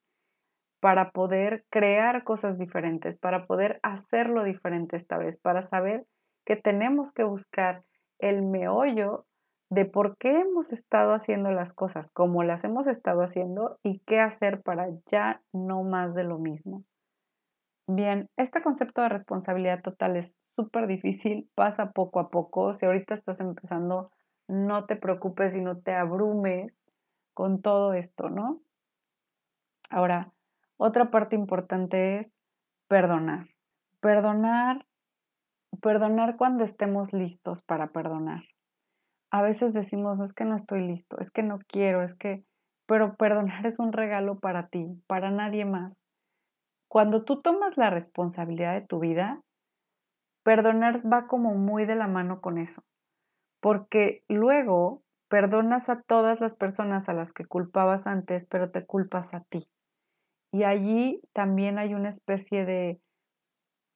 para 0.79 1.09
poder 1.11 1.65
crear 1.69 2.23
cosas 2.23 2.57
diferentes, 2.57 3.17
para 3.17 3.47
poder 3.47 3.79
hacerlo 3.81 4.43
diferente 4.43 4.95
esta 4.95 5.17
vez, 5.17 5.37
para 5.37 5.61
saber 5.61 6.05
que 6.45 6.55
tenemos 6.55 7.11
que 7.11 7.23
buscar 7.23 7.83
el 8.19 8.43
meollo 8.43 9.25
de 9.75 9.83
por 9.83 10.15
qué 10.15 10.39
hemos 10.39 10.71
estado 10.71 11.13
haciendo 11.13 11.51
las 11.51 11.73
cosas 11.73 12.09
como 12.11 12.43
las 12.43 12.63
hemos 12.63 12.87
estado 12.87 13.23
haciendo 13.23 13.77
y 13.83 13.99
qué 14.07 14.21
hacer 14.21 14.61
para 14.61 14.87
ya 15.07 15.41
no 15.51 15.83
más 15.83 16.15
de 16.15 16.23
lo 16.23 16.39
mismo. 16.39 16.85
Bien, 17.85 18.29
este 18.37 18.61
concepto 18.61 19.01
de 19.01 19.09
responsabilidad 19.09 19.81
total 19.81 20.15
es 20.15 20.33
súper 20.55 20.87
difícil, 20.87 21.49
pasa 21.55 21.91
poco 21.91 22.21
a 22.21 22.29
poco. 22.29 22.73
Si 22.73 22.85
ahorita 22.85 23.13
estás 23.15 23.41
empezando, 23.41 24.11
no 24.47 24.85
te 24.85 24.95
preocupes 24.95 25.57
y 25.57 25.61
no 25.61 25.77
te 25.77 25.93
abrumes 25.93 26.73
con 27.33 27.61
todo 27.61 27.91
esto, 27.91 28.29
¿no? 28.29 28.61
Ahora, 29.89 30.31
otra 30.77 31.11
parte 31.11 31.35
importante 31.35 32.19
es 32.19 32.31
perdonar. 32.87 33.49
Perdonar, 33.99 34.85
perdonar 35.81 36.37
cuando 36.37 36.63
estemos 36.63 37.11
listos 37.11 37.61
para 37.61 37.87
perdonar. 37.87 38.54
A 39.31 39.41
veces 39.41 39.73
decimos, 39.73 40.19
es 40.19 40.33
que 40.33 40.45
no 40.45 40.55
estoy 40.55 40.81
listo, 40.81 41.17
es 41.19 41.31
que 41.31 41.43
no 41.43 41.59
quiero, 41.67 42.03
es 42.03 42.15
que, 42.15 42.43
pero 42.85 43.15
perdonar 43.15 43.65
es 43.65 43.79
un 43.79 43.93
regalo 43.93 44.39
para 44.39 44.67
ti, 44.67 44.87
para 45.07 45.31
nadie 45.31 45.65
más. 45.65 45.97
Cuando 46.87 47.23
tú 47.23 47.41
tomas 47.41 47.77
la 47.77 47.89
responsabilidad 47.89 48.73
de 48.73 48.87
tu 48.87 48.99
vida, 48.99 49.41
perdonar 50.43 51.01
va 51.11 51.27
como 51.27 51.55
muy 51.55 51.85
de 51.85 51.95
la 51.95 52.07
mano 52.07 52.39
con 52.39 52.57
eso, 52.57 52.83
porque 53.59 54.23
luego 54.29 55.01
perdonas 55.27 55.89
a 55.89 56.01
todas 56.03 56.39
las 56.39 56.55
personas 56.55 57.09
a 57.09 57.13
las 57.13 57.33
que 57.33 57.45
culpabas 57.45 58.05
antes, 58.07 58.45
pero 58.45 58.71
te 58.71 58.85
culpas 58.85 59.33
a 59.33 59.41
ti. 59.41 59.67
Y 60.53 60.63
allí 60.63 61.19
también 61.33 61.79
hay 61.79 61.93
una 61.93 62.09
especie 62.09 62.63
de, 62.63 63.01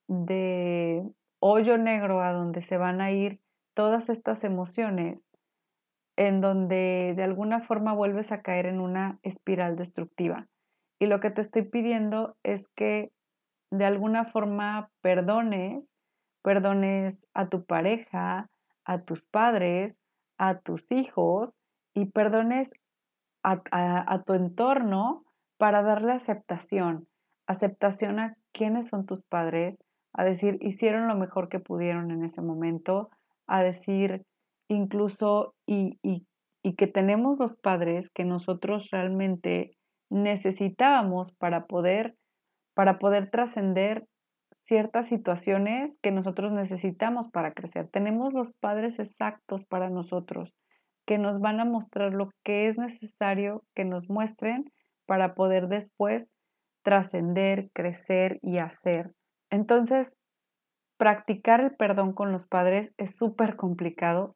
de 0.07 1.03
hoyo 1.39 1.77
negro 1.77 2.21
a 2.21 2.33
donde 2.33 2.61
se 2.61 2.77
van 2.77 2.99
a 2.99 3.11
ir 3.11 3.39
todas 3.79 4.09
estas 4.09 4.43
emociones, 4.43 5.23
en 6.17 6.41
donde 6.41 7.13
de 7.15 7.23
alguna 7.23 7.61
forma 7.61 7.93
vuelves 7.93 8.33
a 8.33 8.41
caer 8.41 8.65
en 8.65 8.81
una 8.81 9.19
espiral 9.23 9.77
destructiva. 9.77 10.47
Y 10.99 11.05
lo 11.05 11.21
que 11.21 11.31
te 11.31 11.39
estoy 11.39 11.61
pidiendo 11.61 12.35
es 12.43 12.67
que 12.75 13.13
de 13.71 13.85
alguna 13.85 14.25
forma 14.25 14.89
perdones 14.99 15.87
perdones 16.41 17.23
a 17.33 17.47
tu 17.47 17.65
pareja, 17.65 18.49
a 18.85 19.01
tus 19.01 19.21
padres, 19.23 19.97
a 20.37 20.59
tus 20.59 20.91
hijos 20.91 21.51
y 21.93 22.05
perdones 22.05 22.71
a, 23.43 24.23
tu 24.25 24.33
entorno 24.33 25.23
para 25.57 25.81
darle 25.81 26.11
aceptación, 26.11 27.07
aceptación 27.47 28.19
a 28.19 28.35
quiénes 28.51 28.87
son 28.87 29.05
tus 29.05 29.21
padres, 29.23 29.77
a 30.13 30.23
decir, 30.23 30.57
hicieron 30.61 31.07
lo 31.07 31.15
mejor 31.15 31.49
que 31.49 31.59
pudieron 31.59 32.11
en 32.11 32.23
ese 32.23 32.41
momento, 32.41 33.09
a 33.49 33.63
decir 33.63 34.23
incluso 34.69 35.55
y, 35.65 35.99
y, 36.03 36.25
y 36.63 36.75
que 36.75 36.87
tenemos 36.87 37.39
los 37.39 37.55
padres 37.55 38.09
que 38.11 38.25
nosotros 38.25 38.89
realmente 38.91 39.71
necesitábamos 40.09 41.31
para 41.33 41.65
poder, 41.65 42.15
para 42.75 42.99
poder 42.99 43.29
trascender 43.29 44.05
ciertas 44.63 45.07
situaciones 45.07 45.97
que 46.01 46.11
nosotros 46.11 46.51
necesitamos 46.51 47.27
para 47.29 47.53
crecer. 47.53 47.89
Tenemos 47.91 48.33
los 48.33 48.51
padres 48.59 48.99
exactos 48.99 49.65
para 49.65 49.89
nosotros 49.89 50.53
que 51.07 51.17
nos 51.17 51.39
van 51.39 51.59
a 51.59 51.65
mostrar 51.65 52.13
lo 52.13 52.29
que 52.43 52.67
es 52.67 52.77
necesario 52.77 53.63
que 53.73 53.83
nos 53.83 54.07
muestren 54.09 54.65
para 55.07 55.33
poder 55.33 55.67
después 55.67 56.27
trascender, 56.83 57.71
crecer 57.73 58.37
y 58.43 58.59
hacer. 58.59 59.11
Entonces, 59.49 60.13
practicar 60.99 61.61
el 61.61 61.75
perdón 61.75 62.13
con 62.13 62.31
los 62.31 62.45
padres 62.45 62.93
es 62.97 63.15
súper 63.15 63.55
complicado, 63.55 64.35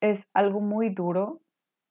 es 0.00 0.28
algo 0.34 0.60
muy 0.60 0.90
duro. 0.90 1.40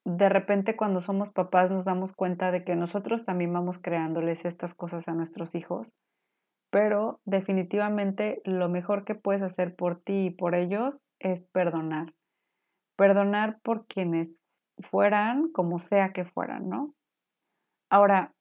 De 0.06 0.30
repente 0.30 0.78
cuando 0.78 1.02
somos 1.02 1.32
papás 1.32 1.70
nos 1.72 1.84
damos 1.84 2.14
cuenta 2.14 2.52
de 2.52 2.64
que 2.64 2.78
nosotros 2.78 3.26
también 3.26 3.52
vamos 3.52 3.80
creándoles 3.80 4.46
estas 4.46 4.74
cosas 4.74 5.10
a 5.10 5.14
nuestros 5.14 5.54
hijos 5.56 5.92
pero 6.70 7.20
definitivamente 7.26 8.42
lo 8.46 8.70
mejor 8.70 9.04
que 9.04 9.16
puedes 9.16 9.42
hacer 9.42 9.76
por 9.76 10.02
ti 10.02 10.28
y 10.28 10.30
por 10.30 10.56
ellos 10.56 11.00
es 11.20 11.44
perdonar. 11.52 12.14
Perdonar 12.96 13.60
por 13.64 13.88
quienes 13.88 14.36
fueran, 14.80 15.52
como 15.52 15.80
sea 15.80 16.14
que 16.14 16.26
fueran, 16.26 16.70
¿no? 16.70 16.94
Ahora, 17.90 18.34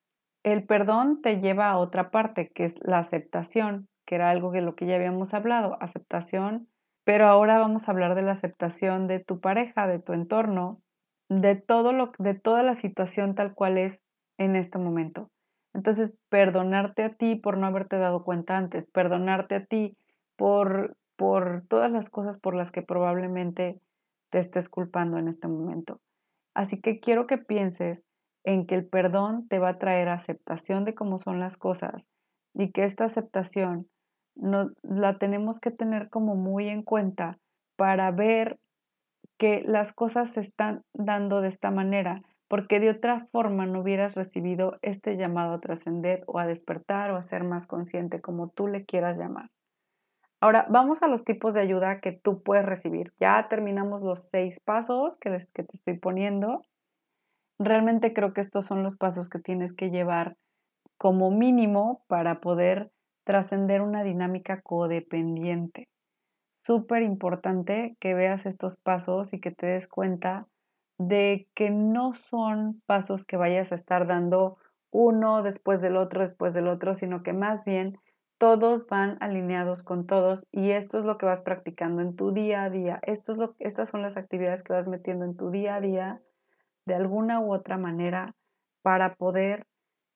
el 0.45 0.65
perdón 0.65 1.23
te 1.23 1.41
lleva 1.41 1.71
a 1.71 1.79
otra 1.79 2.11
parte, 2.11 2.51
que 2.55 2.65
es 2.65 2.75
la 2.83 2.99
aceptación, 2.99 3.89
que 4.09 4.15
era 4.15 4.31
algo 4.31 4.51
de 4.53 4.63
lo 4.63 4.75
que 4.75 4.87
ya 4.87 4.95
habíamos 4.95 5.35
hablado, 5.35 5.77
aceptación, 5.83 6.67
pero 7.05 7.27
ahora 7.27 7.59
vamos 7.59 7.87
a 7.87 7.93
hablar 7.93 8.15
de 8.15 8.23
la 8.23 8.33
aceptación 8.33 9.07
de 9.07 9.21
tu 9.21 9.39
pareja, 9.39 9.87
de 9.87 9.99
tu 9.99 10.15
entorno, 10.15 10.81
de 11.29 11.57
todo 11.57 11.93
lo 11.93 12.13
de 12.19 12.33
toda 12.33 12.63
la 12.63 12.75
situación 12.75 13.35
tal 13.35 13.53
cual 13.55 13.77
es 13.77 14.01
en 14.39 14.57
este 14.57 14.79
momento. 14.79 15.29
Entonces, 15.75 16.15
perdonarte 16.31 17.05
a 17.05 17.15
ti 17.17 17.37
por 17.37 17.59
no 17.59 17.67
haberte 17.67 17.99
dado 17.99 18.25
cuenta 18.25 18.57
antes, 18.57 18.87
perdonarte 18.87 19.57
a 19.57 19.65
ti 19.67 19.95
por, 20.37 20.97
por 21.17 21.65
todas 21.69 21.93
las 21.93 22.09
cosas 22.09 22.39
por 22.39 22.55
las 22.55 22.73
que 22.73 22.81
probablemente 22.81 23.79
te 24.31 24.39
estés 24.39 24.71
culpando 24.71 25.19
en 25.19 25.29
este 25.29 25.49
momento. 25.49 26.01
Así 26.55 26.81
que 26.81 26.99
quiero 26.99 27.27
que 27.27 27.37
pienses 27.37 28.07
en 28.43 28.67
que 28.67 28.75
el 28.75 28.89
perdón 28.89 29.47
te 29.49 29.59
va 29.59 29.69
a 29.69 29.79
traer 29.79 30.09
aceptación 30.09 30.87
de 30.87 30.95
cómo 30.95 31.19
son 31.19 31.41
las 31.41 31.59
cosas 31.59 32.07
y 32.55 32.73
que 32.73 32.85
esta 32.85 33.05
aceptación 33.05 33.89
la 34.41 35.19
tenemos 35.19 35.61
que 35.61 35.71
tener 35.71 36.09
como 36.11 36.37
muy 36.37 36.69
en 36.69 36.83
cuenta 36.83 37.39
para 37.77 38.11
ver 38.11 38.59
que 39.39 39.63
las 39.67 39.93
cosas 39.93 40.31
se 40.31 40.41
están 40.41 40.83
dando 40.95 41.41
de 41.41 41.49
esta 41.49 41.71
manera, 41.71 42.23
porque 42.49 42.81
de 42.81 42.91
otra 42.91 43.27
forma 43.31 43.67
no 43.67 43.81
hubieras 43.81 44.15
recibido 44.15 44.79
este 44.83 45.17
llamado 45.17 45.55
a 45.55 45.61
trascender 45.61 46.25
o 46.27 46.39
a 46.39 46.47
despertar 46.47 47.11
o 47.11 47.17
a 47.17 47.23
ser 47.23 47.45
más 47.45 47.67
consciente, 47.67 48.21
como 48.21 48.49
tú 48.49 48.67
le 48.67 48.85
quieras 48.85 49.19
llamar. 49.19 49.51
Ahora, 50.41 50.67
vamos 50.71 51.03
a 51.03 51.09
los 51.09 51.25
tipos 51.25 51.55
de 51.55 51.61
ayuda 51.61 52.01
que 52.01 52.13
tú 52.13 52.43
puedes 52.43 52.65
recibir. 52.65 53.13
Ya 53.19 53.49
terminamos 53.49 54.03
los 54.03 54.21
seis 54.31 54.61
pasos 54.61 55.17
que 55.17 55.31
te 55.31 55.73
estoy 55.73 55.99
poniendo. 55.99 56.63
Realmente 57.59 58.13
creo 58.13 58.33
que 58.33 58.41
estos 58.41 58.65
son 58.65 58.85
los 58.85 58.97
pasos 58.97 59.29
que 59.29 59.41
tienes 59.41 59.73
que 59.73 59.91
llevar 59.91 60.37
como 60.97 61.31
mínimo 61.31 62.05
para 62.07 62.41
poder 62.41 62.91
trascender 63.29 63.83
una 63.83 64.05
dinámica 64.05 64.63
codependiente. 64.63 65.87
Súper 66.65 67.03
importante 67.03 67.95
que 68.01 68.15
veas 68.15 68.47
estos 68.47 68.79
pasos 68.79 69.35
y 69.35 69.39
que 69.39 69.51
te 69.51 69.67
des 69.67 69.87
cuenta 69.87 70.47
de 70.97 71.47
que 71.55 71.69
no 71.69 72.15
son 72.15 72.81
pasos 72.87 73.27
que 73.27 73.37
vayas 73.37 73.71
a 73.71 73.75
estar 73.75 74.07
dando 74.07 74.57
uno 74.91 75.43
después 75.43 75.83
del 75.83 75.99
otro, 75.99 76.23
después 76.23 76.55
del 76.55 76.69
otro, 76.69 76.95
sino 76.95 77.23
que 77.23 77.35
más 77.35 77.67
bien 77.67 77.99
todos 78.39 78.87
van 78.87 79.19
alineados 79.21 79.83
con 79.83 80.07
todos 80.07 80.47
y 80.51 80.71
esto 80.71 80.99
es 80.99 81.05
lo 81.05 81.19
que 81.19 81.27
vas 81.27 81.43
practicando 81.43 82.01
en 82.01 82.17
tu 82.17 82.33
día 82.33 82.63
a 82.63 82.71
día. 82.71 82.99
Esto 83.03 83.33
es 83.33 83.39
lo, 83.39 83.57
estas 83.59 83.91
son 83.91 84.01
las 84.01 84.17
actividades 84.17 84.63
que 84.63 84.73
vas 84.73 84.89
metiendo 84.89 85.27
en 85.27 85.37
tu 85.37 85.51
día 85.51 85.75
a 85.75 85.83
día 85.83 86.23
de 86.87 86.95
alguna 86.95 87.41
u 87.41 87.53
otra 87.53 87.77
manera 87.77 88.35
para 88.81 89.17
poder 89.17 89.67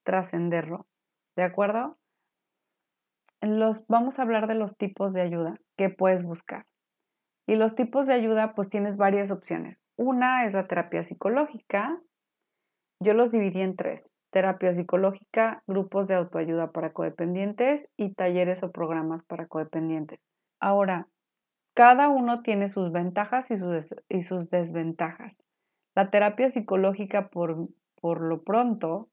trascenderlo. 0.02 0.86
¿De 1.36 1.42
acuerdo? 1.42 1.98
Los, 3.42 3.86
vamos 3.88 4.18
a 4.18 4.22
hablar 4.22 4.46
de 4.46 4.54
los 4.54 4.76
tipos 4.76 5.12
de 5.12 5.20
ayuda 5.20 5.58
que 5.76 5.90
puedes 5.90 6.22
buscar. 6.22 6.64
Y 7.46 7.56
los 7.56 7.74
tipos 7.74 8.06
de 8.06 8.14
ayuda, 8.14 8.54
pues 8.54 8.70
tienes 8.70 8.96
varias 8.96 9.30
opciones. 9.30 9.80
Una 9.96 10.46
es 10.46 10.54
la 10.54 10.66
terapia 10.68 11.02
psicológica. 11.02 12.00
Yo 13.00 13.14
los 13.14 13.32
dividí 13.32 13.60
en 13.60 13.76
tres 13.76 14.12
terapia 14.32 14.72
psicológica, 14.72 15.62
grupos 15.66 16.08
de 16.08 16.14
autoayuda 16.14 16.72
para 16.72 16.92
codependientes 16.92 17.86
y 17.98 18.14
talleres 18.14 18.62
o 18.62 18.72
programas 18.72 19.22
para 19.22 19.46
codependientes. 19.46 20.20
Ahora, 20.58 21.06
cada 21.74 22.08
uno 22.08 22.42
tiene 22.42 22.68
sus 22.68 22.90
ventajas 22.92 23.50
y 23.50 23.58
sus, 24.22 24.50
desventajas. 24.50 25.36
La 25.94 26.10
terapia 26.10 26.50
psicológica, 26.50 27.28
por 27.28 27.68
lo 28.02 28.42
pronto, 28.42 29.10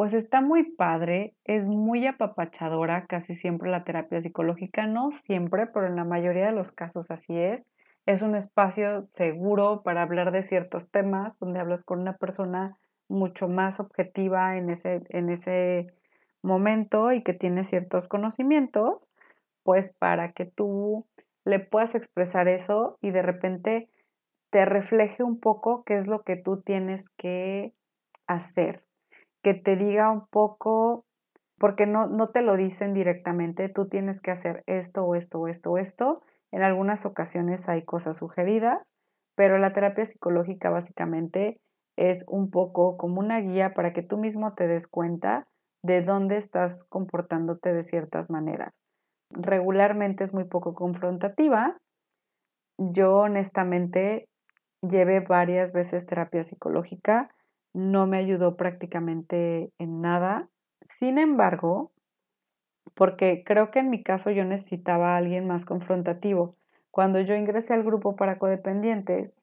pues 0.00 0.14
está 0.14 0.40
muy 0.40 0.62
padre, 0.62 1.34
es 1.44 1.68
muy 1.68 2.06
apapachadora, 2.06 3.04
casi 3.04 3.34
siempre 3.34 3.70
la 3.70 3.84
terapia 3.84 4.18
psicológica, 4.18 4.86
no 4.86 5.12
siempre, 5.12 5.66
pero 5.66 5.88
en 5.88 5.94
la 5.94 6.04
mayoría 6.04 6.46
de 6.46 6.52
los 6.52 6.72
casos 6.72 7.10
así 7.10 7.36
es. 7.36 7.66
Es 8.06 8.22
un 8.22 8.34
espacio 8.34 9.04
seguro 9.10 9.82
para 9.82 10.00
hablar 10.00 10.32
de 10.32 10.42
ciertos 10.42 10.90
temas, 10.90 11.38
donde 11.38 11.60
hablas 11.60 11.84
con 11.84 12.00
una 12.00 12.16
persona 12.16 12.78
mucho 13.08 13.46
más 13.46 13.78
objetiva 13.78 14.56
en 14.56 14.70
ese, 14.70 15.02
en 15.10 15.28
ese 15.28 15.92
momento 16.40 17.12
y 17.12 17.22
que 17.22 17.34
tiene 17.34 17.62
ciertos 17.62 18.08
conocimientos, 18.08 19.10
pues 19.64 19.92
para 19.92 20.32
que 20.32 20.46
tú 20.46 21.04
le 21.44 21.58
puedas 21.58 21.94
expresar 21.94 22.48
eso 22.48 22.96
y 23.02 23.10
de 23.10 23.20
repente 23.20 23.90
te 24.48 24.64
refleje 24.64 25.22
un 25.22 25.38
poco 25.38 25.84
qué 25.84 25.98
es 25.98 26.06
lo 26.06 26.22
que 26.22 26.36
tú 26.36 26.62
tienes 26.62 27.10
que 27.18 27.74
hacer, 28.26 28.82
que 29.42 29.54
te 29.54 29.76
diga 29.76 30.10
un 30.10 30.26
poco, 30.26 31.04
porque 31.58 31.86
no, 31.86 32.06
no 32.06 32.28
te 32.30 32.42
lo 32.42 32.56
dicen 32.56 32.94
directamente, 32.94 33.68
tú 33.68 33.88
tienes 33.88 34.20
que 34.20 34.30
hacer 34.30 34.62
esto 34.66 35.04
o 35.04 35.14
esto 35.14 35.40
o 35.40 35.48
esto 35.48 35.72
o 35.72 35.78
esto. 35.78 36.22
En 36.52 36.62
algunas 36.62 37.06
ocasiones 37.06 37.68
hay 37.68 37.84
cosas 37.84 38.16
sugeridas, 38.16 38.82
pero 39.36 39.58
la 39.58 39.72
terapia 39.72 40.04
psicológica 40.06 40.70
básicamente 40.70 41.58
es 41.96 42.24
un 42.26 42.50
poco 42.50 42.96
como 42.96 43.20
una 43.20 43.40
guía 43.40 43.74
para 43.74 43.92
que 43.92 44.02
tú 44.02 44.16
mismo 44.16 44.54
te 44.54 44.66
des 44.66 44.86
cuenta 44.86 45.46
de 45.82 46.02
dónde 46.02 46.36
estás 46.36 46.84
comportándote 46.84 47.72
de 47.72 47.82
ciertas 47.82 48.30
maneras. 48.30 48.72
Regularmente 49.30 50.24
es 50.24 50.34
muy 50.34 50.44
poco 50.44 50.74
confrontativa. 50.74 51.78
Yo 52.78 53.18
honestamente 53.18 54.28
llevé 54.82 55.20
varias 55.20 55.72
veces 55.72 56.06
terapia 56.06 56.42
psicológica, 56.42 57.30
no 57.72 58.06
me 58.06 58.18
ayudó 58.18 58.56
prácticamente 58.56 59.72
en 59.78 60.00
nada. 60.00 60.48
Sin 60.88 61.18
embargo, 61.18 61.92
porque 62.94 63.42
creo 63.44 63.70
que 63.70 63.80
en 63.80 63.90
mi 63.90 64.02
caso 64.02 64.30
yo 64.30 64.44
necesitaba 64.44 65.14
a 65.14 65.16
alguien 65.16 65.46
más 65.46 65.64
confrontativo. 65.64 66.56
Cuando 66.90 67.20
yo 67.20 67.34
ingresé 67.34 67.74
al 67.74 67.84
grupo 67.84 68.16
para 68.16 68.38
codependientes, 68.38 69.34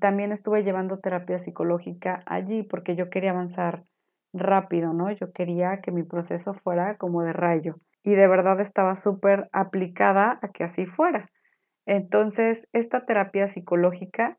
también 0.00 0.32
estuve 0.32 0.64
llevando 0.64 0.98
terapia 0.98 1.38
psicológica 1.38 2.22
allí 2.26 2.62
porque 2.62 2.96
yo 2.96 3.10
quería 3.10 3.30
avanzar 3.30 3.84
rápido, 4.32 4.92
¿no? 4.92 5.10
Yo 5.10 5.32
quería 5.32 5.80
que 5.80 5.92
mi 5.92 6.02
proceso 6.02 6.54
fuera 6.54 6.96
como 6.96 7.22
de 7.22 7.32
rayo 7.32 7.76
y 8.02 8.14
de 8.14 8.26
verdad 8.26 8.60
estaba 8.60 8.94
súper 8.96 9.48
aplicada 9.52 10.38
a 10.42 10.48
que 10.48 10.64
así 10.64 10.86
fuera. 10.86 11.30
Entonces, 11.86 12.68
esta 12.72 13.04
terapia 13.04 13.48
psicológica, 13.48 14.38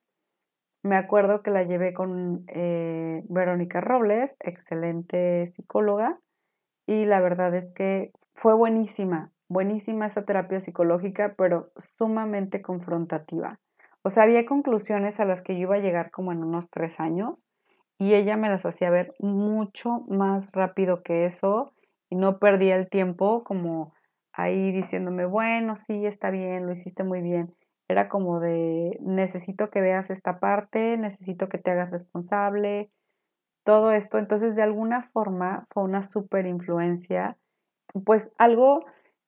me 0.84 0.98
acuerdo 0.98 1.41
que 1.41 1.52
la 1.52 1.63
llevé 1.63 1.93
con 1.93 2.43
eh, 2.48 3.24
Verónica 3.30 3.82
Robles, 3.82 4.36
excelente 4.41 5.48
psicóloga, 5.48 6.19
y 6.86 7.06
la 7.06 7.22
verdad 7.22 7.56
es 7.56 7.72
que 7.72 8.12
fue 8.36 8.54
buenísima, 8.54 9.32
buenísima 9.48 10.06
esa 10.08 10.26
terapia 10.26 10.60
psicológica, 10.60 11.36
pero 11.38 11.72
sumamente 11.98 12.62
confrontativa. 12.62 13.60
O 14.02 14.10
sea, 14.10 14.24
había 14.24 14.46
conclusiones 14.46 15.19
a 15.22 15.26
las 15.26 15.41
que 15.41 15.56
yo 15.56 15.62
iba 15.62 15.76
a 15.76 15.80
llegar 15.80 16.12
como 16.12 16.34
en 16.34 16.43
unos 16.43 16.69
tres 16.69 17.00
años 17.00 17.36
y 17.98 18.15
ella 18.15 18.36
me 18.36 18.50
las 18.50 18.65
hacía 18.65 18.89
ver 18.89 19.13
mucho 19.19 20.02
más 20.10 20.50
rápido 20.52 21.04
que 21.04 21.26
eso 21.26 21.74
y 22.10 22.17
no 22.17 22.39
perdía 22.39 22.76
el 22.76 22.89
tiempo 22.89 23.46
como 23.46 23.93
ahí 24.34 24.74
diciéndome, 24.74 25.26
bueno, 25.26 25.78
sí, 25.78 26.06
está 26.06 26.30
bien, 26.32 26.65
lo 26.65 26.74
hiciste 26.74 27.04
muy 27.04 27.22
bien. 27.22 27.56
Era 27.93 28.10
como 28.10 28.39
de, 28.41 28.97
necesito 29.01 29.69
que 29.69 29.82
veas 29.82 30.10
esta 30.10 30.39
parte, 30.39 30.97
necesito 30.97 31.47
que 31.47 31.58
te 31.58 31.71
hagas 31.71 31.91
responsable, 31.91 32.91
todo 33.63 33.91
esto. 33.91 34.17
Entonces, 34.17 34.56
de 34.56 34.63
alguna 34.63 35.03
forma 35.13 35.67
fue 35.71 35.84
una 35.84 36.03
súper 36.03 36.45
influencia, 36.45 37.38
pues 38.06 38.32
algo 38.38 38.86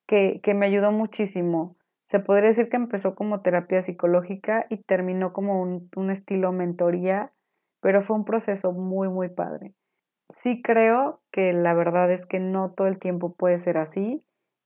que, 0.08 0.42
que 0.44 0.54
me 0.54 0.66
ayudó 0.66 0.92
muchísimo 0.92 1.78
se 2.08 2.20
podría 2.20 2.50
decir 2.50 2.70
que 2.70 2.78
empezó 2.78 3.16
como 3.16 3.42
terapia 3.42 3.82
psicológica 3.82 4.68
y 4.70 4.78
terminó 4.78 5.34
como 5.34 5.62
un, 5.62 6.12
estilo 6.12 6.52
mentoría, 6.52 7.34
pero 7.82 8.02
fue 8.02 8.16
un 8.16 8.26
proceso 8.26 8.72
muy, 8.72 9.10
muy 9.10 9.30
padre. 9.30 9.74
Sí 10.30 10.62
creo 10.62 11.22
que 11.32 11.54
la 11.54 11.74
verdad 11.74 12.12
es 12.12 12.26
que 12.26 12.40
no 12.40 12.72
todo 12.72 12.88
el 12.88 13.00
tiempo 13.00 13.34
puede 13.34 13.58
ser 13.58 13.78
así 13.78 14.24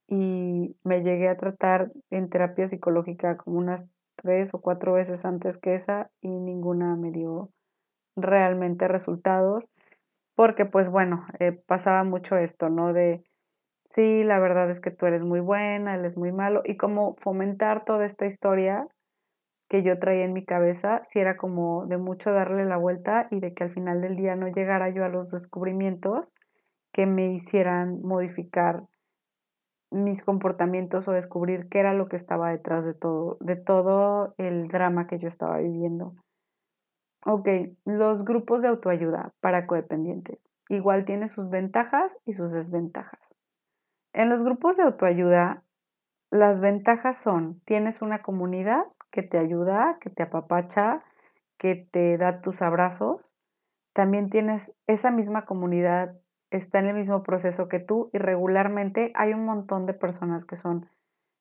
y 0.10 0.76
me 0.84 1.04
llegué 1.04 1.30
a 1.30 1.38
tratar 1.38 1.92
en 2.10 2.30
terapia 2.30 2.68
psicológica 2.68 3.38
como 3.38 3.60
unas 3.60 3.88
tres 4.16 4.54
o 4.54 4.62
cuatro 4.62 4.94
veces 4.94 5.24
antes 5.24 5.58
que 5.58 5.76
esa 5.76 6.10
y 6.22 6.30
ninguna 6.30 6.96
me 6.96 7.12
dio 7.12 7.52
realmente 8.16 8.88
resultados 8.88 9.70
porque 10.36 10.66
pues 10.66 10.90
bueno, 10.90 11.28
eh, 11.40 11.52
pasaba 11.52 12.06
mucho 12.06 12.38
esto, 12.38 12.70
¿no? 12.70 12.94
De 12.94 13.24
sí, 13.90 14.24
la 14.24 14.40
verdad 14.40 14.70
es 14.72 14.80
que 14.80 14.92
tú 14.92 15.06
eres 15.06 15.24
muy 15.24 15.42
buena, 15.42 15.96
él 15.96 16.06
es 16.06 16.18
muy 16.18 16.32
malo, 16.32 16.62
y 16.66 16.78
como 16.78 17.16
fomentar 17.18 17.84
toda 17.86 18.06
esta 18.06 18.26
historia 18.26 18.88
que 19.70 19.84
yo 19.84 20.00
traía 20.00 20.26
en 20.26 20.34
mi 20.34 20.46
cabeza, 20.46 21.02
si 21.04 21.20
era 21.20 21.38
como 21.38 21.86
de 21.88 21.98
mucho 21.98 22.32
darle 22.32 22.66
la 22.66 22.78
vuelta 22.78 23.28
y 23.32 23.42
de 23.42 23.54
que 23.54 23.66
al 23.66 23.72
final 23.72 24.02
del 24.02 24.16
día 24.16 24.36
no 24.36 24.48
llegara 24.48 24.90
yo 24.90 25.06
a 25.06 25.10
los 25.10 25.32
descubrimientos 25.32 26.34
que 26.94 27.06
me 27.06 27.34
hicieran 27.34 28.02
modificar 28.02 28.84
mis 29.92 30.24
comportamientos 30.24 31.08
o 31.08 31.12
descubrir 31.12 31.68
qué 31.70 31.80
era 31.80 31.94
lo 31.94 32.08
que 32.08 32.16
estaba 32.16 32.50
detrás 32.50 32.86
de 32.86 32.94
todo, 32.94 33.38
de 33.40 33.56
todo 33.56 34.36
el 34.38 34.68
drama 34.68 35.08
que 35.08 35.18
yo 35.18 35.28
estaba 35.28 35.58
viviendo. 35.58 36.16
Ok, 37.26 37.50
los 37.86 38.24
grupos 38.24 38.62
de 38.62 38.70
autoayuda 38.70 39.34
para 39.42 39.68
codependientes. 39.68 40.48
Igual 40.70 41.06
tiene 41.06 41.28
sus 41.28 41.50
ventajas 41.50 42.18
y 42.26 42.34
sus 42.34 42.52
desventajas. 42.52 43.34
En 44.14 44.30
los 44.30 44.44
grupos 44.44 44.78
de 44.78 44.84
autoayuda, 44.84 45.64
las 46.32 46.60
ventajas 46.60 47.18
son, 47.18 47.60
tienes 47.66 48.02
una 48.02 48.22
comunidad 48.22 48.84
que 49.12 49.24
te 49.24 49.38
ayuda, 49.38 49.98
que 50.00 50.10
te 50.10 50.24
apapacha, 50.24 51.04
que 51.58 51.76
te 51.76 52.18
da 52.18 52.42
tus 52.42 52.62
abrazos. 52.62 53.32
También 53.94 54.30
tienes 54.30 54.74
esa 54.88 55.12
misma 55.12 55.46
comunidad, 55.46 56.16
está 56.52 56.80
en 56.80 56.88
el 56.88 56.96
mismo 56.96 57.24
proceso 57.24 57.68
que 57.68 57.80
tú 57.80 58.10
y 58.14 58.18
regularmente 58.18 59.12
hay 59.16 59.34
un 59.34 59.46
montón 59.46 59.86
de 59.86 59.94
personas 59.94 60.46
que 60.46 60.56
son, 60.56 60.90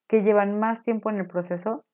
que 0.09 0.23
llevan 0.23 0.59
más 0.59 0.83
tiempo 0.83 1.11
en 1.11 1.19
el 1.19 1.27
proceso 1.27 1.85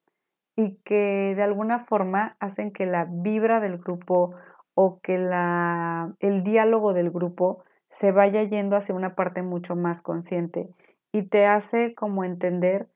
y 0.57 0.77
que 0.85 1.35
de 1.37 1.43
alguna 1.43 1.81
forma 1.81 2.37
hacen 2.41 2.73
que 2.73 2.87
la 2.87 3.07
vibra 3.09 3.61
del 3.61 3.79
grupo 3.79 4.35
o 4.75 5.01
que 5.01 5.19
la, 5.19 6.15
el 6.21 6.43
diálogo 6.43 6.93
del 6.93 7.11
grupo 7.11 7.65
se 7.89 8.13
vaya 8.13 8.43
yendo 8.43 8.77
hacia 8.77 8.95
una 8.95 9.15
parte 9.15 9.43
mucho 9.43 9.77
más 9.77 10.03
consciente 10.03 10.69
y 11.13 11.23
te 11.23 11.47
hace 11.47 11.95
como 11.95 12.25
entender 12.25 12.89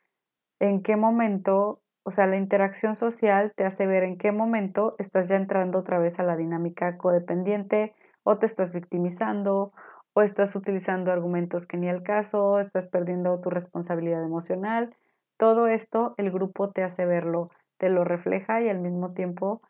en 0.58 0.82
qué 0.82 0.96
momento, 0.96 1.80
o 2.02 2.10
sea, 2.10 2.26
la 2.26 2.36
interacción 2.36 2.96
social 2.96 3.52
te 3.54 3.64
hace 3.64 3.86
ver 3.86 4.02
en 4.02 4.18
qué 4.18 4.32
momento 4.32 4.96
estás 4.98 5.28
ya 5.28 5.36
entrando 5.36 5.78
otra 5.78 6.00
vez 6.00 6.18
a 6.18 6.24
la 6.24 6.36
dinámica 6.36 6.98
codependiente 6.98 7.94
o 8.24 8.38
te 8.38 8.46
estás 8.46 8.72
victimizando 8.72 9.72
o 10.18 10.22
estás 10.22 10.56
utilizando 10.56 11.12
argumentos 11.12 11.68
que 11.68 11.76
ni 11.76 11.88
el 11.88 12.02
caso, 12.02 12.58
estás 12.58 12.88
perdiendo 12.88 13.40
tu 13.40 13.50
responsabilidad 13.50 14.24
emocional. 14.24 14.96
Todo 15.36 15.68
esto 15.68 16.14
el 16.16 16.32
grupo 16.32 16.72
te 16.72 16.82
hace 16.82 17.06
verlo, 17.06 17.50
te 17.76 17.88
lo 17.88 18.02
refleja 18.02 18.60
y 18.60 18.68
al 18.68 18.80
mismo 18.80 19.12
tiempo 19.12 19.62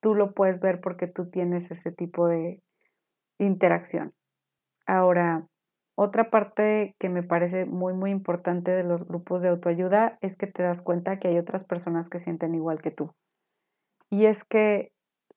tú 0.00 0.14
lo 0.14 0.32
puedes 0.32 0.60
ver 0.60 0.80
porque 0.80 1.06
tú 1.06 1.28
tienes 1.28 1.70
ese 1.70 1.92
tipo 1.92 2.28
de 2.28 2.62
interacción. 3.38 4.14
Ahora, 4.86 5.46
otra 5.96 6.30
parte 6.30 6.96
que 6.98 7.10
me 7.10 7.22
parece 7.22 7.66
muy, 7.66 7.92
muy 7.92 8.10
importante 8.10 8.70
de 8.70 8.84
los 8.84 9.06
grupos 9.06 9.42
de 9.42 9.50
autoayuda 9.50 10.16
es 10.22 10.36
que 10.36 10.46
te 10.46 10.62
das 10.62 10.80
cuenta 10.80 11.18
que 11.18 11.28
hay 11.28 11.36
otras 11.36 11.64
personas 11.64 12.08
que 12.08 12.18
sienten 12.18 12.54
igual 12.54 12.80
que 12.80 12.90
tú. 12.90 13.12
Y 14.08 14.24
es 14.24 14.44
que 14.44 14.92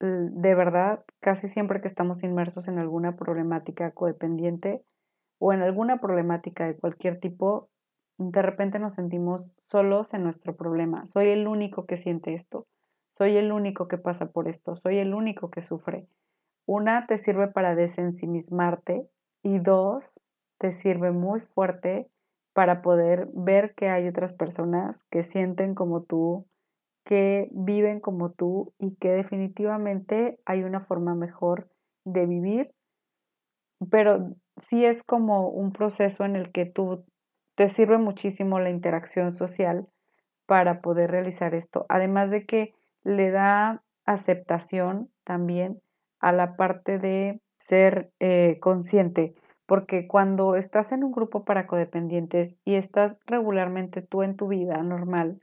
de 0.05 0.55
verdad, 0.55 1.03
casi 1.19 1.47
siempre 1.47 1.81
que 1.81 1.87
estamos 1.87 2.23
inmersos 2.23 2.67
en 2.67 2.79
alguna 2.79 3.15
problemática 3.15 3.91
codependiente 3.91 4.83
o 5.39 5.53
en 5.53 5.61
alguna 5.61 5.99
problemática 5.99 6.65
de 6.65 6.75
cualquier 6.75 7.19
tipo, 7.19 7.69
de 8.17 8.41
repente 8.41 8.79
nos 8.79 8.93
sentimos 8.93 9.51
solos 9.67 10.13
en 10.13 10.23
nuestro 10.23 10.55
problema. 10.55 11.05
Soy 11.05 11.29
el 11.29 11.47
único 11.47 11.85
que 11.85 11.97
siente 11.97 12.33
esto. 12.33 12.67
Soy 13.13 13.37
el 13.37 13.51
único 13.51 13.87
que 13.87 13.97
pasa 13.97 14.31
por 14.31 14.47
esto. 14.47 14.75
Soy 14.75 14.97
el 14.97 15.13
único 15.13 15.49
que 15.49 15.61
sufre. 15.61 16.07
Una, 16.65 17.07
te 17.07 17.17
sirve 17.17 17.47
para 17.47 17.75
desensimismarte 17.75 19.07
y 19.43 19.59
dos, 19.59 20.13
te 20.59 20.71
sirve 20.71 21.11
muy 21.11 21.41
fuerte 21.41 22.07
para 22.53 22.81
poder 22.81 23.29
ver 23.33 23.73
que 23.75 23.89
hay 23.89 24.07
otras 24.07 24.33
personas 24.33 25.03
que 25.09 25.23
sienten 25.23 25.73
como 25.73 26.03
tú, 26.03 26.45
que 27.03 27.49
viven 27.51 27.99
como 27.99 28.31
tú 28.31 28.73
y 28.79 28.95
que 28.95 29.11
definitivamente 29.11 30.39
hay 30.45 30.63
una 30.63 30.81
forma 30.81 31.15
mejor 31.15 31.69
de 32.05 32.25
vivir, 32.25 32.71
pero 33.89 34.35
sí 34.57 34.85
es 34.85 35.03
como 35.03 35.49
un 35.49 35.71
proceso 35.71 36.25
en 36.25 36.35
el 36.35 36.51
que 36.51 36.65
tú 36.65 37.05
te 37.55 37.69
sirve 37.69 37.97
muchísimo 37.97 38.59
la 38.59 38.69
interacción 38.69 39.31
social 39.31 39.87
para 40.45 40.81
poder 40.81 41.11
realizar 41.11 41.55
esto, 41.55 41.85
además 41.89 42.31
de 42.31 42.45
que 42.45 42.73
le 43.03 43.31
da 43.31 43.83
aceptación 44.05 45.09
también 45.23 45.81
a 46.19 46.31
la 46.31 46.55
parte 46.55 46.99
de 46.99 47.41
ser 47.57 48.11
eh, 48.19 48.59
consciente, 48.59 49.35
porque 49.65 50.07
cuando 50.07 50.55
estás 50.55 50.91
en 50.91 51.03
un 51.03 51.11
grupo 51.11 51.45
para 51.45 51.67
codependientes 51.67 52.55
y 52.65 52.75
estás 52.75 53.15
regularmente 53.25 54.01
tú 54.01 54.23
en 54.23 54.35
tu 54.35 54.47
vida 54.47 54.81
normal, 54.83 55.41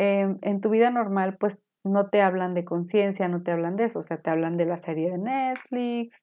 Em, 0.00 0.38
en 0.42 0.60
tu 0.60 0.70
vida 0.70 0.90
normal, 0.90 1.36
pues 1.38 1.58
no 1.82 2.08
te 2.08 2.22
hablan 2.22 2.54
de 2.54 2.64
conciencia, 2.64 3.26
no 3.26 3.42
te 3.42 3.50
hablan 3.50 3.74
de 3.76 3.84
eso, 3.86 3.98
o 3.98 4.02
sea, 4.04 4.18
te 4.22 4.30
hablan 4.30 4.56
de 4.56 4.64
la 4.64 4.76
serie 4.76 5.10
de 5.10 5.18
Netflix, 5.18 6.22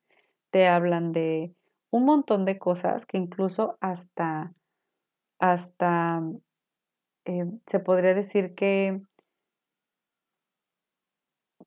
te 0.49 0.67
hablan 0.69 1.11
de 1.11 1.53
un 1.91 2.05
montón 2.05 2.45
de 2.45 2.57
cosas 2.57 3.05
que 3.05 3.17
incluso 3.17 3.77
hasta, 3.81 4.53
hasta, 5.39 6.23
em, 7.25 7.59
se 7.65 7.79
podría 7.79 8.13
decir 8.13 8.55
que, 8.55 9.01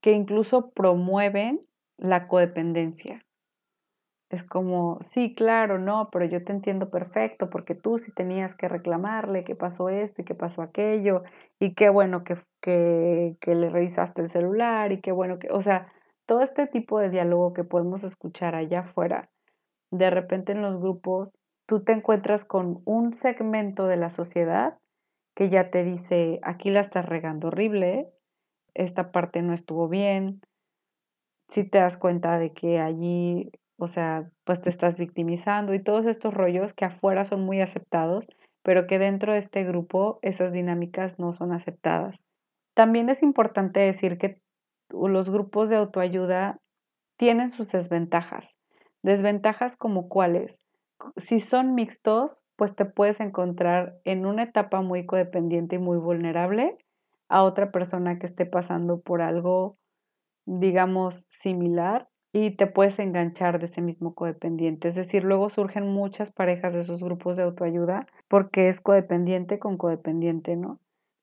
que 0.00 0.12
incluso 0.12 0.70
promueven 0.70 1.64
la 1.98 2.26
codependencia. 2.28 3.24
Es 4.30 4.42
como, 4.42 4.98
sí, 5.00 5.34
claro, 5.34 5.78
no, 5.78 6.10
pero 6.12 6.26
yo 6.26 6.44
te 6.44 6.52
entiendo 6.52 6.90
perfecto, 6.90 7.48
porque 7.48 7.74
tú 7.74 7.98
sí 7.98 8.12
tenías 8.12 8.54
que 8.54 8.68
reclamarle 8.68 9.42
que 9.42 9.54
pasó 9.56 9.88
esto 9.88 10.20
y 10.20 10.24
que 10.26 10.34
pasó 10.34 10.60
aquello, 10.60 11.22
y 11.58 11.74
qué 11.74 11.88
bueno 11.88 12.24
que, 12.24 12.36
que, 12.60 13.36
que 13.40 13.54
le 13.54 13.70
revisaste 13.70 14.20
el 14.20 14.28
celular, 14.28 14.92
y 14.92 15.00
qué 15.00 15.12
bueno 15.12 15.38
que, 15.38 15.48
o 15.50 15.62
sea, 15.62 15.90
todo 16.26 16.42
este 16.42 16.66
tipo 16.66 16.98
de 16.98 17.08
diálogo 17.08 17.54
que 17.54 17.64
podemos 17.64 18.04
escuchar 18.04 18.54
allá 18.54 18.80
afuera, 18.80 19.30
de 19.90 20.10
repente 20.10 20.52
en 20.52 20.60
los 20.60 20.78
grupos, 20.78 21.32
tú 21.66 21.82
te 21.82 21.92
encuentras 21.92 22.44
con 22.44 22.82
un 22.84 23.14
segmento 23.14 23.86
de 23.86 23.96
la 23.96 24.10
sociedad 24.10 24.76
que 25.34 25.48
ya 25.48 25.70
te 25.70 25.84
dice, 25.84 26.38
aquí 26.42 26.70
la 26.70 26.80
estás 26.80 27.06
regando 27.06 27.48
horrible, 27.48 28.10
esta 28.74 29.10
parte 29.10 29.40
no 29.40 29.54
estuvo 29.54 29.88
bien, 29.88 30.42
si 31.48 31.64
te 31.64 31.78
das 31.78 31.96
cuenta 31.96 32.38
de 32.38 32.52
que 32.52 32.78
allí 32.78 33.50
o 33.78 33.86
sea, 33.86 34.30
pues 34.44 34.60
te 34.60 34.70
estás 34.70 34.98
victimizando 34.98 35.72
y 35.72 35.82
todos 35.82 36.04
estos 36.06 36.34
rollos 36.34 36.74
que 36.74 36.84
afuera 36.84 37.24
son 37.24 37.42
muy 37.42 37.60
aceptados, 37.60 38.26
pero 38.62 38.86
que 38.86 38.98
dentro 38.98 39.32
de 39.32 39.38
este 39.38 39.64
grupo 39.64 40.18
esas 40.22 40.52
dinámicas 40.52 41.18
no 41.18 41.32
son 41.32 41.52
aceptadas. 41.52 42.20
También 42.74 43.08
es 43.08 43.22
importante 43.22 43.80
decir 43.80 44.18
que 44.18 44.40
los 44.90 45.30
grupos 45.30 45.68
de 45.68 45.76
autoayuda 45.76 46.58
tienen 47.16 47.48
sus 47.48 47.70
desventajas. 47.70 48.56
Desventajas 49.02 49.76
como 49.76 50.08
cuáles. 50.08 50.60
Si 51.16 51.38
son 51.38 51.74
mixtos, 51.74 52.42
pues 52.56 52.74
te 52.74 52.84
puedes 52.84 53.20
encontrar 53.20 53.94
en 54.04 54.26
una 54.26 54.42
etapa 54.42 54.82
muy 54.82 55.06
codependiente 55.06 55.76
y 55.76 55.78
muy 55.78 55.98
vulnerable 55.98 56.76
a 57.28 57.44
otra 57.44 57.70
persona 57.70 58.18
que 58.18 58.26
esté 58.26 58.44
pasando 58.44 59.00
por 59.00 59.22
algo, 59.22 59.76
digamos, 60.46 61.24
similar 61.28 62.08
y 62.32 62.50
te 62.56 62.66
puedes 62.66 62.98
enganchar 62.98 63.58
de 63.58 63.66
ese 63.66 63.80
mismo 63.80 64.14
codependiente. 64.14 64.88
Es 64.88 64.94
decir, 64.94 65.24
luego 65.24 65.48
surgen 65.48 65.88
muchas 65.88 66.30
parejas 66.30 66.74
de 66.74 66.80
esos 66.80 67.02
grupos 67.02 67.36
de 67.36 67.44
autoayuda 67.44 68.06
porque 68.28 68.68
es 68.68 68.80
codependiente 68.80 69.58
con 69.58 69.78
codependiente, 69.78 70.56
¿no? 70.56 70.78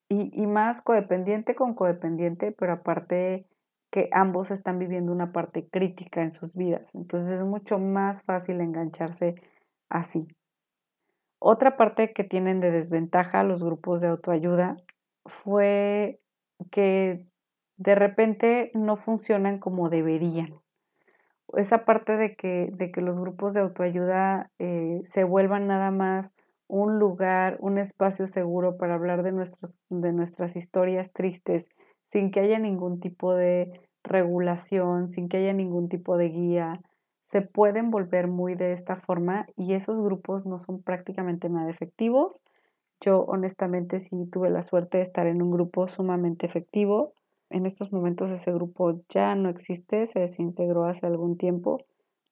Y, 0.10 0.32
y 0.40 0.48
más 0.48 0.82
codependiente 0.82 1.56
con 1.56 1.74
codependiente, 1.74 2.52
pero 2.52 2.74
aparte 2.74 3.46
que 3.92 4.10
ambos 4.12 4.52
están 4.52 4.80
viviendo 4.80 5.12
una 5.12 5.32
parte 5.32 5.68
crítica 5.68 6.22
en 6.22 6.32
sus 6.32 6.56
vidas. 6.56 6.94
Entonces 6.94 7.30
es 7.30 7.44
mucho 7.44 7.80
más 7.80 8.24
fácil 8.24 8.60
engancharse 8.62 9.36
así. 9.90 10.28
Otra 11.40 11.78
parte 11.78 12.12
que 12.14 12.24
tienen 12.24 12.60
de 12.60 12.72
desventaja 12.72 13.44
los 13.44 13.64
grupos 13.64 14.02
de 14.02 14.08
autoayuda 14.08 14.78
fue 15.26 16.20
que 16.72 17.26
de 17.78 17.96
repente 17.96 18.72
no 18.74 18.96
funcionan 18.96 19.60
como 19.60 19.90
deberían 19.90 20.65
esa 21.54 21.86
parte 21.86 22.18
de 22.18 22.36
que, 22.36 22.70
de 22.74 22.92
que 22.92 23.02
los 23.02 23.20
grupos 23.20 23.54
de 23.54 23.62
autoayuda 23.62 24.50
eh, 24.60 25.02
se 25.04 25.24
vuelvan 25.24 25.68
nada 25.68 25.92
más 25.92 26.34
un 26.68 26.98
lugar, 27.00 27.58
un 27.60 27.78
espacio 27.78 28.28
seguro 28.28 28.78
para 28.78 28.96
hablar 28.96 29.24
de, 29.24 29.32
nuestros, 29.32 29.76
de 29.90 30.12
nuestras 30.12 30.56
historias 30.56 31.12
tristes, 31.12 31.68
sin 32.10 32.32
que 32.32 32.40
haya 32.40 32.60
ningún 32.60 33.00
tipo 33.00 33.34
de 33.34 33.82
regulación, 34.04 35.10
sin 35.10 35.30
que 35.30 35.38
haya 35.38 35.54
ningún 35.54 35.90
tipo 35.90 36.18
de 36.18 36.30
guía, 36.30 36.82
se 37.26 37.42
pueden 37.42 37.92
volver 37.92 38.28
muy 38.28 38.56
de 38.56 38.74
esta 38.74 38.96
forma 38.96 39.48
y 39.56 39.74
esos 39.74 40.00
grupos 40.00 40.46
no 40.46 40.60
son 40.60 40.82
prácticamente 40.82 41.50
nada 41.50 41.70
efectivos. 41.70 42.40
Yo 43.02 43.24
honestamente 43.24 44.00
sí 44.00 44.26
tuve 44.32 44.50
la 44.50 44.64
suerte 44.64 44.98
de 44.98 45.04
estar 45.04 45.28
en 45.28 45.42
un 45.42 45.52
grupo 45.52 45.88
sumamente 45.88 46.46
efectivo 46.46 47.14
en 47.50 47.66
estos 47.66 47.92
momentos 47.92 48.32
ese 48.32 48.52
grupo 48.52 49.02
ya 49.10 49.36
no 49.36 49.50
existe, 49.50 50.06
se 50.06 50.20
desintegró 50.20 50.86
hace 50.86 51.06
algún 51.06 51.38
tiempo, 51.38 51.80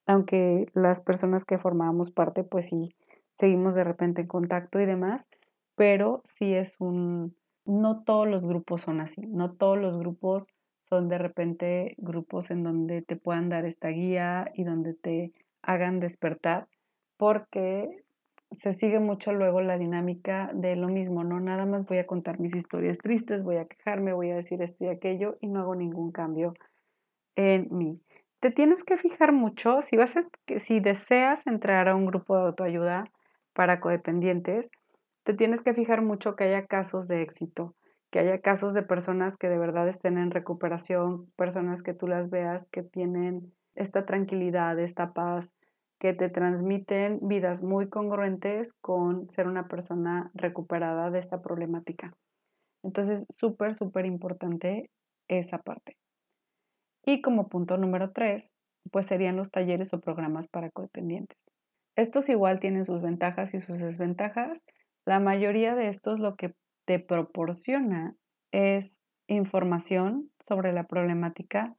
aunque 0.06 0.68
las 0.74 1.02
personas 1.02 1.46
que 1.46 1.58
formábamos 1.58 2.12
parte, 2.12 2.44
pues 2.44 2.68
sí, 2.68 2.90
seguimos 3.38 3.76
de 3.76 3.84
repente 3.84 4.22
en 4.22 4.28
contacto 4.28 4.80
y 4.80 4.86
demás, 4.86 5.28
pero 5.76 6.24
sí 6.28 6.54
es 6.54 6.76
un, 6.80 7.36
no 7.66 8.04
todos 8.04 8.28
los 8.28 8.46
grupos 8.46 8.82
son 8.82 9.00
así, 9.00 9.22
no 9.28 9.54
todos 9.54 9.78
los 9.78 9.98
grupos 9.98 10.46
son 10.90 11.10
de 11.10 11.18
repente 11.18 11.96
grupos 11.98 12.52
en 12.52 12.64
donde 12.64 13.02
te 13.02 13.16
puedan 13.16 13.50
dar 13.50 13.66
esta 13.66 13.90
guía 13.90 14.52
y 14.54 14.64
donde 14.64 14.94
te 14.94 15.32
hagan 15.62 16.00
despertar, 16.00 16.68
porque 17.18 18.03
se 18.56 18.74
sigue 18.74 19.00
mucho 19.00 19.34
luego 19.34 19.62
la 19.62 19.78
dinámica 19.78 20.52
de 20.54 20.76
lo 20.76 20.88
mismo, 20.88 21.24
¿no? 21.24 21.40
Nada 21.40 21.66
más 21.66 21.86
voy 21.86 21.98
a 21.98 22.08
contar 22.08 22.40
mis 22.40 22.56
historias 22.56 22.98
tristes, 22.98 23.44
voy 23.44 23.58
a 23.58 23.66
quejarme, 23.66 24.14
voy 24.14 24.32
a 24.32 24.36
decir 24.36 24.62
esto 24.62 24.86
y 24.86 24.88
aquello 24.88 25.38
y 25.42 25.48
no 25.48 25.62
hago 25.62 25.76
ningún 25.76 26.12
cambio 26.12 26.54
en 27.36 27.68
mí. 27.72 28.00
Te 28.40 28.52
tienes 28.52 28.84
que 28.84 28.98
fijar 28.98 29.32
mucho 29.32 29.82
si 29.84 29.98
vas 29.98 30.16
a, 30.18 30.26
si 30.60 30.80
deseas 30.80 31.46
entrar 31.48 31.88
a 31.88 31.96
un 31.96 32.06
grupo 32.06 32.36
de 32.36 32.44
autoayuda 32.44 33.06
para 33.54 33.80
codependientes, 33.80 34.70
te 35.24 35.34
tienes 35.34 35.62
que 35.62 35.74
fijar 35.74 36.02
mucho 36.02 36.36
que 36.36 36.44
haya 36.44 36.66
casos 36.66 37.08
de 37.08 37.22
éxito, 37.22 37.74
que 38.12 38.20
haya 38.20 38.40
casos 38.40 38.74
de 38.74 38.84
personas 38.84 39.38
que 39.38 39.48
de 39.48 39.58
verdad 39.58 39.88
estén 39.88 40.18
en 40.18 40.32
recuperación, 40.32 41.28
personas 41.38 41.82
que 41.82 41.94
tú 41.94 42.08
las 42.08 42.30
veas 42.30 42.66
que 42.72 42.84
tienen 42.84 43.54
esta 43.76 44.06
tranquilidad, 44.06 44.78
esta 44.80 45.14
paz, 45.14 45.52
que 46.04 46.14
te 46.14 46.28
transmiten 46.28 47.18
vidas 47.22 47.64
muy 47.64 47.88
congruentes 47.88 48.74
con 48.82 49.30
ser 49.30 49.48
una 49.48 49.70
persona 49.70 50.32
recuperada 50.34 51.10
de 51.10 51.20
esta 51.20 51.42
problemática. 51.42 52.12
Entonces, 52.84 53.26
súper, 53.30 53.74
súper 53.74 54.06
importante 54.06 54.90
esa 55.30 55.60
parte. 55.60 55.96
Y 57.06 57.22
como 57.22 57.48
punto 57.48 57.78
número 57.78 58.12
tres, 58.12 58.52
pues 58.92 59.06
serían 59.06 59.38
los 59.38 59.50
talleres 59.50 59.94
o 59.94 60.02
programas 60.02 60.50
para 60.50 60.72
codependientes. 60.72 61.38
Estos 61.96 62.28
igual 62.28 62.60
tienen 62.60 62.84
sus 62.84 63.02
ventajas 63.02 63.54
y 63.54 63.62
sus 63.62 63.78
desventajas. 63.78 64.62
La 65.06 65.22
mayoría 65.22 65.74
de 65.74 65.88
estos 65.88 66.20
lo 66.20 66.36
que 66.36 66.54
te 66.86 67.00
proporciona 67.00 68.14
es 68.52 68.94
información 69.28 70.32
sobre 70.46 70.74
la 70.74 70.84
problemática, 70.84 71.78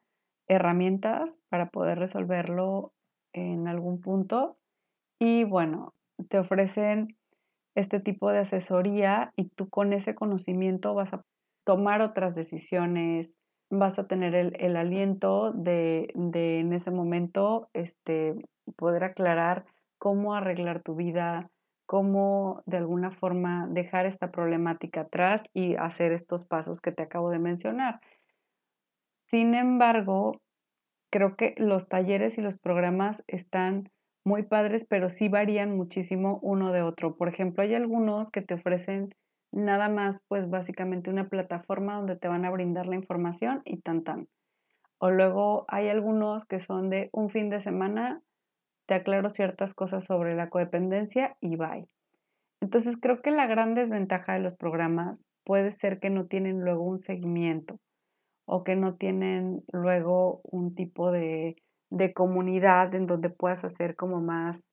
herramientas 0.49 1.39
para 1.51 1.69
poder 1.69 1.99
resolverlo 1.99 2.95
en 3.35 3.69
algún 3.69 4.01
punto 4.01 4.57
y 5.19 5.45
bueno, 5.45 5.93
te 6.29 6.39
ofrecen 6.39 7.17
este 7.75 8.01
tipo 8.01 8.31
de 8.31 8.39
asesoría 8.39 9.33
y 9.37 9.49
tú 9.49 9.69
con 9.69 9.93
ese 9.93 10.15
conocimiento 10.15 10.95
vas 10.95 11.13
a 11.13 11.25
tomar 11.65 12.03
otras 12.03 12.35
decisiones, 12.35 13.33
vas 13.71 13.99
a 13.99 14.07
tener 14.07 14.35
el, 14.35 14.77
aliento 14.77 15.53
de, 15.53 16.13
de, 16.15 16.61
en 16.61 16.73
ese 16.73 16.91
momento 16.91 17.69
este, 17.73 18.35
poder 18.77 19.05
aclarar 19.05 19.65
cómo 19.99 20.35
arreglar 20.35 20.83
tu 20.83 20.95
vida, 20.95 21.51
cómo 21.87 22.63
de 22.67 22.77
alguna 22.77 23.11
forma 23.11 23.67
dejar 23.71 24.07
esta 24.07 24.31
problemática 24.31 25.03
atrás 25.03 25.43
y 25.53 25.75
hacer 25.77 26.13
estos 26.13 26.45
pasos 26.45 26.81
que 26.81 26.93
te 26.93 27.03
acabo 27.03 27.31
de 27.31 27.39
mencionar. 27.39 28.01
Sin 29.27 29.55
embargo, 29.55 30.41
creo 31.15 31.37
que 31.37 31.55
los 31.59 31.87
talleres 31.87 32.39
y 32.39 32.41
los 32.41 32.59
programas 32.59 33.23
están 33.29 33.89
muy 34.25 34.43
padres, 34.43 34.85
pero 34.85 35.09
sí 35.09 35.29
varían 35.29 35.77
muchísimo 35.77 36.41
uno 36.43 36.73
de 36.73 36.83
otro. 36.83 37.15
Por 37.15 37.29
ejemplo, 37.29 37.63
hay 37.63 37.73
algunos 37.77 38.33
que 38.33 38.43
te 38.43 38.55
ofrecen 38.55 39.15
nada 39.53 39.89
más, 39.89 40.19
pues 40.27 40.51
básicamente 40.51 41.11
una 41.11 41.29
plataforma 41.29 41.95
donde 41.95 42.17
te 42.17 42.27
van 42.27 42.45
a 42.45 42.51
brindar 42.51 42.87
la 42.89 42.97
información 42.97 43.63
y 43.65 43.77
tan 43.77 44.03
tan. 44.03 44.27
O 44.99 45.13
luego 45.13 45.67
hay 45.69 45.89
algunos 45.89 46.47
que 46.47 46.59
son 46.59 46.91
de 46.91 47.11
un 47.13 47.31
fin 47.31 47.49
de 47.49 47.61
semana, 47.61 48.21
te 48.89 48.95
aclaro 48.95 49.31
ciertas 49.31 49.73
cosas 49.73 50.03
sobre 50.03 50.35
la 50.35 50.51
codependencia 50.51 51.37
y 51.41 51.55
bye. 51.55 51.87
Entonces 52.61 52.97
creo 53.01 53.23
que 53.23 53.31
la 53.31 53.47
gran 53.47 53.77
desventaja 53.77 54.33
de 54.33 54.41
los 54.41 54.57
programas 54.57 55.25
puede 55.45 55.71
ser 55.71 56.01
que 56.01 56.11
no 56.11 56.27
tienen 56.27 56.63
luego 56.63 56.83
un 56.83 56.99
seguimiento 56.99 57.79
o 58.47 58.65
que 58.65 58.77
no 58.77 58.95
tienen 58.95 59.63
luego 59.73 60.41
un 60.45 60.75
tipo 60.75 61.11
de, 61.11 61.57
comunidad 62.15 62.93
en 62.95 63.07
donde 63.07 63.31
puedas 63.31 63.65
hacer 63.65 63.95
como 63.95 64.21
más, 64.21 64.65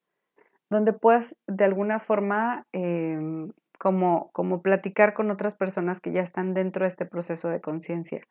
donde 0.72 0.92
puedas 0.92 1.36
de 1.48 1.66
alguna 1.66 2.00
forma 2.00 2.66
em, 2.72 3.52
como, 3.78 4.32
como 4.34 4.62
platicar 4.64 5.14
con 5.14 5.30
otras 5.30 5.54
personas 5.56 6.00
que 6.02 6.12
ya 6.12 6.22
están 6.22 6.56
dentro 6.56 6.84
de 6.84 6.90
este 6.90 7.06
proceso 7.06 7.48
de 7.50 7.62
conciencia. 7.62 8.22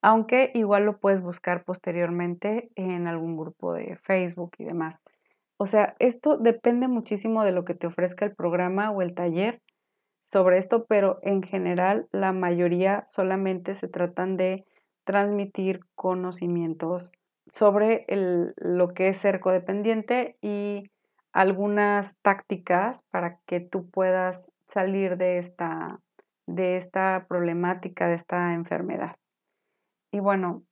Aunque 0.00 0.50
igual 0.54 0.86
lo 0.86 0.98
puedes 0.98 1.20
buscar 1.20 1.64
posteriormente 1.64 2.70
en 2.74 3.06
algún 3.06 3.36
grupo 3.36 3.74
de 3.74 3.96
Facebook 3.96 4.52
y 4.58 4.64
demás. 4.64 4.98
O 5.58 5.66
sea, 5.66 5.94
esto 5.98 6.36
depende 6.36 6.88
muchísimo 6.88 7.44
de 7.44 7.52
lo 7.52 7.64
que 7.64 7.74
te 7.74 7.86
ofrezca 7.86 8.24
el 8.24 8.34
programa 8.34 8.90
o 8.90 9.02
el 9.02 9.14
taller 9.14 9.60
sobre 10.26 10.58
esto, 10.58 10.84
pero 10.86 11.20
en 11.22 11.42
general 11.42 12.08
la 12.10 12.32
mayoría 12.32 13.04
solamente 13.08 13.74
se 13.74 13.88
tratan 13.88 14.36
de 14.36 14.66
transmitir 15.04 15.80
conocimientos 15.94 17.12
sobre 17.48 18.04
lo 18.08 18.88
que 18.92 19.08
es 19.08 19.18
ser 19.18 19.38
codependiente 19.38 20.36
y 20.42 20.90
algunas 21.32 22.16
tácticas 22.22 23.04
para 23.10 23.38
que 23.46 23.60
tú 23.60 23.88
puedas 23.88 24.50
salir 24.66 25.16
de 25.16 25.38
esta, 25.38 26.00
de 26.46 26.76
esta 26.76 27.26
problemática, 27.28 28.08
de 28.08 28.14
esta 28.14 28.52
enfermedad. 28.52 29.16
Y 30.10 30.18
bueno, 30.18 30.64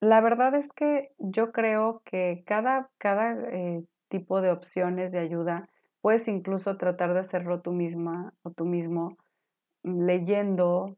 la 0.00 0.22
verdad 0.22 0.54
es 0.54 0.72
que 0.72 1.10
yo 1.18 1.52
creo 1.52 2.00
que 2.06 2.42
cada, 2.46 2.90
cada 2.96 3.34
eh, 3.50 3.84
tipo 4.08 4.40
de 4.40 4.50
opciones 4.50 5.12
de 5.12 5.18
ayuda 5.18 5.68
Puedes 6.02 6.26
incluso 6.26 6.76
tratar 6.76 7.14
de 7.14 7.20
hacerlo 7.20 7.60
tú 7.62 7.72
misma 7.72 8.34
o 8.42 8.50
tú 8.50 8.66
mismo 8.66 9.16
leyendo. 9.84 10.96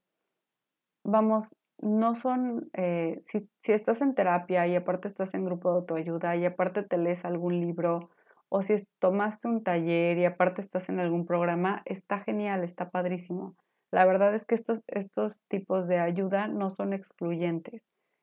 Vamos, 1.04 1.54
no 1.78 2.14
son, 2.14 2.70
eh, 2.72 3.20
si, 3.22 3.46
si, 3.60 3.72
estás 3.72 4.00
en 4.00 4.14
terapia 4.14 4.66
y 4.66 4.74
aparte 4.74 5.06
estás 5.06 5.34
en 5.34 5.44
grupo 5.44 5.70
de 5.70 5.76
autoayuda 5.76 6.36
y 6.36 6.46
aparte 6.46 6.82
te 6.82 6.96
lees 6.96 7.26
algún 7.26 7.60
libro 7.60 8.08
o 8.48 8.62
si 8.62 8.76
tomaste 8.98 9.46
un 9.46 9.62
taller 9.62 10.16
y 10.16 10.24
aparte 10.24 10.62
estás 10.62 10.88
en 10.88 11.00
algún 11.00 11.26
programa, 11.26 11.82
está 11.84 12.20
genial, 12.20 12.64
está 12.64 12.88
padrísimo. 12.88 13.54
La 13.90 14.06
verdad 14.06 14.34
es 14.34 14.46
que 14.46 14.54
estos, 14.54 14.80
estos 14.86 15.36
tipos 15.48 15.86
de 15.86 15.98
ayuda 15.98 16.48
no 16.48 16.70
son 16.70 16.94
excluyentes. 16.94 17.82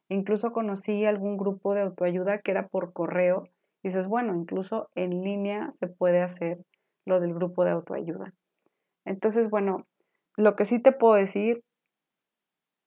Incluso 0.10 0.52
conocí 0.52 1.06
algún 1.06 1.38
grupo 1.38 1.76
de 1.76 1.82
autoayuda 1.82 2.40
que 2.40 2.52
era 2.52 2.68
por 2.70 2.92
correo 2.92 3.44
dices, 3.84 4.08
bueno, 4.08 4.36
incluso 4.36 4.90
en 4.96 5.24
línea 5.24 5.72
se 5.72 5.88
puede 5.88 6.22
hacer 6.22 6.60
lo 7.06 7.20
del 7.20 7.34
grupo 7.34 7.64
de 7.66 7.72
autoayuda. 7.72 8.34
Entonces, 9.06 9.50
bueno, 9.50 9.88
lo 10.38 10.56
que 10.56 10.66
sí 10.66 10.80
te 10.80 10.92
puedo 10.92 11.16
decir 11.16 11.64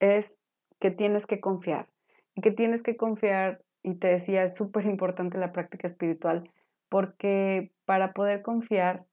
es 0.00 0.38
que 0.80 0.90
tienes 0.90 1.26
que 1.26 1.40
confiar 1.40 1.88
y 2.34 2.40
que 2.40 2.50
tienes 2.50 2.82
que 2.82 2.96
confiar, 2.96 3.62
y 3.82 3.94
te 3.94 4.08
decía, 4.08 4.44
es 4.44 4.56
súper 4.56 4.86
importante 4.86 5.38
la 5.38 5.52
práctica 5.52 5.86
espiritual, 5.86 6.50
porque 6.88 7.70
para 7.84 8.12
poder 8.12 8.42
confiar, 8.42 9.04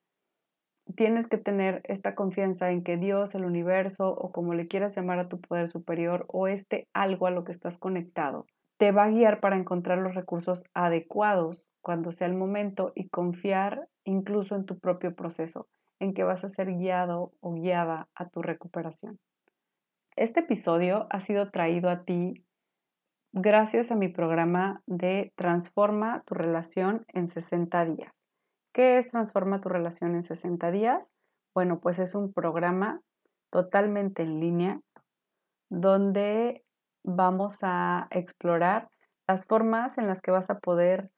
tienes 0.95 1.27
que 1.27 1.37
tener 1.37 1.81
esta 1.85 2.15
confianza 2.15 2.71
en 2.71 2.83
que 2.83 2.97
Dios, 2.97 3.35
el 3.35 3.45
universo, 3.45 4.09
o 4.09 4.31
como 4.31 4.53
le 4.53 4.67
quieras 4.67 4.95
llamar 4.95 5.19
a 5.19 5.29
tu 5.29 5.39
poder 5.39 5.69
superior, 5.69 6.25
o 6.29 6.47
este 6.47 6.87
algo 6.93 7.27
a 7.27 7.31
lo 7.31 7.43
que 7.43 7.51
estás 7.51 7.77
conectado, 7.77 8.45
te 8.77 8.91
va 8.91 9.03
a 9.03 9.09
guiar 9.09 9.39
para 9.39 9.57
encontrar 9.57 9.99
los 9.99 10.15
recursos 10.15 10.63
adecuados 10.73 11.67
cuando 11.81 12.11
sea 12.11 12.27
el 12.27 12.35
momento 12.35 12.91
y 12.95 13.09
confiar 13.09 13.87
incluso 14.03 14.55
en 14.55 14.65
tu 14.65 14.79
propio 14.79 15.15
proceso, 15.15 15.67
en 15.99 16.13
que 16.13 16.23
vas 16.23 16.43
a 16.43 16.49
ser 16.49 16.75
guiado 16.75 17.33
o 17.39 17.53
guiada 17.53 18.07
a 18.15 18.29
tu 18.29 18.41
recuperación. 18.41 19.19
Este 20.15 20.41
episodio 20.41 21.07
ha 21.09 21.19
sido 21.19 21.51
traído 21.51 21.89
a 21.89 22.03
ti 22.03 22.45
gracias 23.33 23.91
a 23.91 23.95
mi 23.95 24.09
programa 24.09 24.81
de 24.85 25.31
Transforma 25.35 26.23
tu 26.25 26.33
relación 26.33 27.05
en 27.07 27.27
60 27.27 27.85
días. 27.85 28.13
¿Qué 28.73 28.97
es 28.97 29.09
Transforma 29.09 29.61
tu 29.61 29.69
relación 29.69 30.15
en 30.15 30.23
60 30.23 30.71
días? 30.71 31.01
Bueno, 31.53 31.79
pues 31.79 31.99
es 31.99 32.15
un 32.15 32.33
programa 32.33 33.01
totalmente 33.51 34.23
en 34.23 34.39
línea 34.39 34.79
donde 35.69 36.63
vamos 37.03 37.57
a 37.61 38.07
explorar 38.11 38.89
las 39.27 39.45
formas 39.45 39.97
en 39.97 40.07
las 40.07 40.21
que 40.21 40.31
vas 40.31 40.49
a 40.49 40.59
poder 40.59 41.09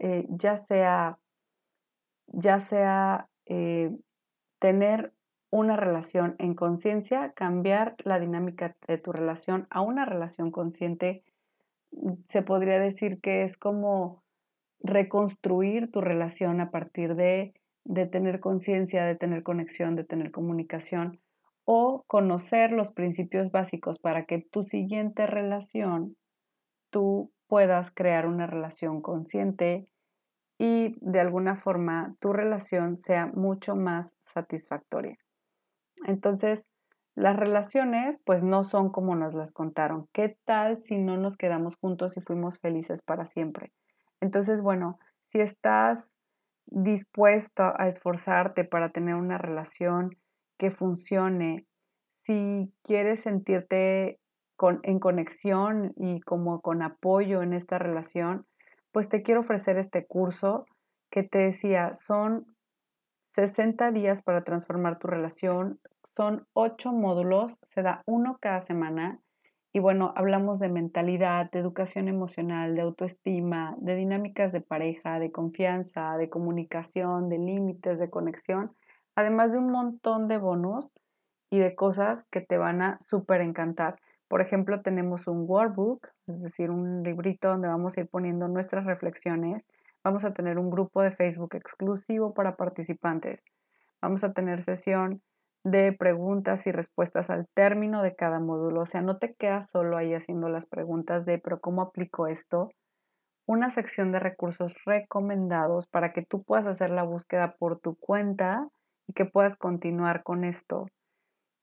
eh, 0.00 0.26
ya 0.30 0.56
sea, 0.56 1.18
ya 2.26 2.58
sea 2.58 3.28
eh, 3.44 3.94
tener 4.58 5.12
una 5.50 5.76
relación 5.76 6.36
en 6.38 6.54
conciencia, 6.54 7.32
cambiar 7.32 7.96
la 8.04 8.18
dinámica 8.18 8.74
de 8.88 8.96
tu 8.96 9.12
relación 9.12 9.66
a 9.68 9.82
una 9.82 10.06
relación 10.06 10.50
consciente, 10.50 11.22
mm, 11.92 12.12
se 12.28 12.42
podría 12.42 12.80
decir 12.80 13.20
que 13.20 13.42
es 13.42 13.58
como 13.58 14.22
reconstruir 14.82 15.90
tu 15.90 16.00
relación 16.00 16.62
a 16.62 16.70
partir 16.70 17.14
de, 17.14 17.52
de 17.84 18.06
tener 18.06 18.40
conciencia, 18.40 19.04
de 19.04 19.16
tener 19.16 19.42
conexión, 19.42 19.96
de 19.96 20.04
tener 20.04 20.30
comunicación 20.30 21.20
o 21.66 22.04
conocer 22.06 22.72
los 22.72 22.90
principios 22.90 23.50
básicos 23.50 23.98
para 23.98 24.24
que 24.24 24.38
tu 24.38 24.64
siguiente 24.64 25.26
relación 25.26 26.16
tú 26.88 27.30
puedas 27.50 27.90
crear 27.90 28.26
una 28.26 28.46
relación 28.46 29.02
consciente 29.02 29.88
y 30.56 30.94
de 31.00 31.18
alguna 31.18 31.56
forma 31.56 32.14
tu 32.20 32.32
relación 32.32 32.96
sea 32.96 33.26
mucho 33.26 33.74
más 33.74 34.12
satisfactoria. 34.24 35.18
Entonces, 36.06 36.64
las 37.16 37.36
relaciones 37.36 38.20
pues 38.24 38.44
no 38.44 38.62
son 38.62 38.90
como 38.90 39.16
nos 39.16 39.34
las 39.34 39.52
contaron. 39.52 40.06
¿Qué 40.12 40.38
tal 40.44 40.78
si 40.78 40.96
no 40.96 41.16
nos 41.16 41.36
quedamos 41.36 41.74
juntos 41.74 42.16
y 42.16 42.20
fuimos 42.20 42.60
felices 42.60 43.02
para 43.02 43.26
siempre? 43.26 43.72
Entonces, 44.20 44.62
bueno, 44.62 45.00
si 45.32 45.40
estás 45.40 46.08
dispuesto 46.66 47.72
a 47.76 47.88
esforzarte 47.88 48.62
para 48.62 48.90
tener 48.90 49.16
una 49.16 49.38
relación 49.38 50.16
que 50.56 50.70
funcione, 50.70 51.66
si 52.22 52.72
quieres 52.84 53.20
sentirte 53.20 54.19
en 54.82 54.98
conexión 54.98 55.92
y 55.96 56.20
como 56.20 56.60
con 56.60 56.82
apoyo 56.82 57.42
en 57.42 57.52
esta 57.52 57.78
relación, 57.78 58.46
pues 58.92 59.08
te 59.08 59.22
quiero 59.22 59.40
ofrecer 59.40 59.78
este 59.78 60.06
curso 60.06 60.66
que 61.10 61.22
te 61.22 61.38
decía, 61.38 61.94
son 61.94 62.46
60 63.34 63.90
días 63.92 64.22
para 64.22 64.42
transformar 64.42 64.98
tu 64.98 65.06
relación, 65.06 65.78
son 66.16 66.46
8 66.52 66.92
módulos, 66.92 67.52
se 67.74 67.82
da 67.82 68.02
uno 68.06 68.38
cada 68.40 68.60
semana 68.60 69.20
y 69.72 69.78
bueno, 69.78 70.12
hablamos 70.16 70.58
de 70.58 70.68
mentalidad, 70.68 71.48
de 71.52 71.60
educación 71.60 72.08
emocional, 72.08 72.74
de 72.74 72.80
autoestima, 72.80 73.76
de 73.78 73.94
dinámicas 73.94 74.52
de 74.52 74.60
pareja, 74.60 75.20
de 75.20 75.30
confianza, 75.30 76.16
de 76.16 76.28
comunicación, 76.28 77.28
de 77.28 77.38
límites, 77.38 78.00
de 78.00 78.10
conexión, 78.10 78.72
además 79.14 79.52
de 79.52 79.58
un 79.58 79.70
montón 79.70 80.26
de 80.26 80.38
bonos 80.38 80.90
y 81.50 81.60
de 81.60 81.76
cosas 81.76 82.24
que 82.32 82.40
te 82.40 82.58
van 82.58 82.82
a 82.82 82.98
súper 83.06 83.42
encantar. 83.42 84.00
Por 84.30 84.42
ejemplo, 84.42 84.80
tenemos 84.80 85.26
un 85.26 85.44
workbook, 85.44 86.06
es 86.28 86.40
decir, 86.40 86.70
un 86.70 87.02
librito 87.02 87.48
donde 87.48 87.66
vamos 87.66 87.96
a 87.96 88.02
ir 88.02 88.08
poniendo 88.08 88.46
nuestras 88.46 88.84
reflexiones. 88.84 89.64
Vamos 90.04 90.24
a 90.24 90.32
tener 90.32 90.56
un 90.56 90.70
grupo 90.70 91.02
de 91.02 91.10
Facebook 91.10 91.56
exclusivo 91.56 92.32
para 92.32 92.54
participantes. 92.54 93.42
Vamos 94.00 94.22
a 94.22 94.32
tener 94.32 94.62
sesión 94.62 95.20
de 95.64 95.92
preguntas 95.92 96.64
y 96.68 96.70
respuestas 96.70 97.28
al 97.28 97.48
término 97.54 98.04
de 98.04 98.14
cada 98.14 98.38
módulo. 98.38 98.82
O 98.82 98.86
sea, 98.86 99.00
no 99.00 99.18
te 99.18 99.34
quedas 99.34 99.68
solo 99.68 99.96
ahí 99.96 100.14
haciendo 100.14 100.48
las 100.48 100.64
preguntas 100.64 101.24
de, 101.24 101.38
pero 101.38 101.58
¿cómo 101.58 101.82
aplico 101.82 102.28
esto? 102.28 102.70
Una 103.46 103.70
sección 103.72 104.12
de 104.12 104.20
recursos 104.20 104.72
recomendados 104.86 105.88
para 105.88 106.12
que 106.12 106.24
tú 106.24 106.44
puedas 106.44 106.68
hacer 106.68 106.90
la 106.90 107.02
búsqueda 107.02 107.56
por 107.58 107.80
tu 107.80 107.96
cuenta 107.96 108.68
y 109.08 109.12
que 109.12 109.24
puedas 109.24 109.56
continuar 109.56 110.22
con 110.22 110.44
esto 110.44 110.86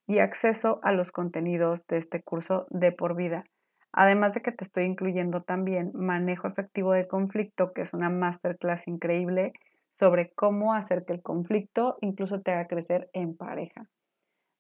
y 0.08 0.20
acceso 0.20 0.80
a 0.84 0.91
los 0.91 1.12
contenidos 1.12 1.86
de 1.88 1.97
este 1.97 2.24
curso 2.24 2.66
de 2.70 2.91
por 2.91 3.16
vida. 3.16 3.43
Además 3.91 4.34
de 4.34 4.41
que 4.41 4.51
te 4.51 4.64
estoy 4.64 4.86
incluyendo 4.86 5.41
también 5.43 5.91
manejo 5.93 6.47
efectivo 6.47 6.93
de 6.93 7.08
conflicto, 7.08 7.74
que 7.74 7.82
es 7.82 7.93
una 7.93 8.10
masterclass 8.10 8.88
increíble 8.88 9.53
sobre 9.99 10.32
cómo 10.36 10.74
hacer 10.74 11.05
que 11.05 11.14
el 11.14 11.22
conflicto 11.22 11.97
incluso 12.01 12.41
te 12.41 12.51
haga 12.51 12.68
crecer 12.68 13.10
en 13.14 13.36
pareja. 13.36 13.88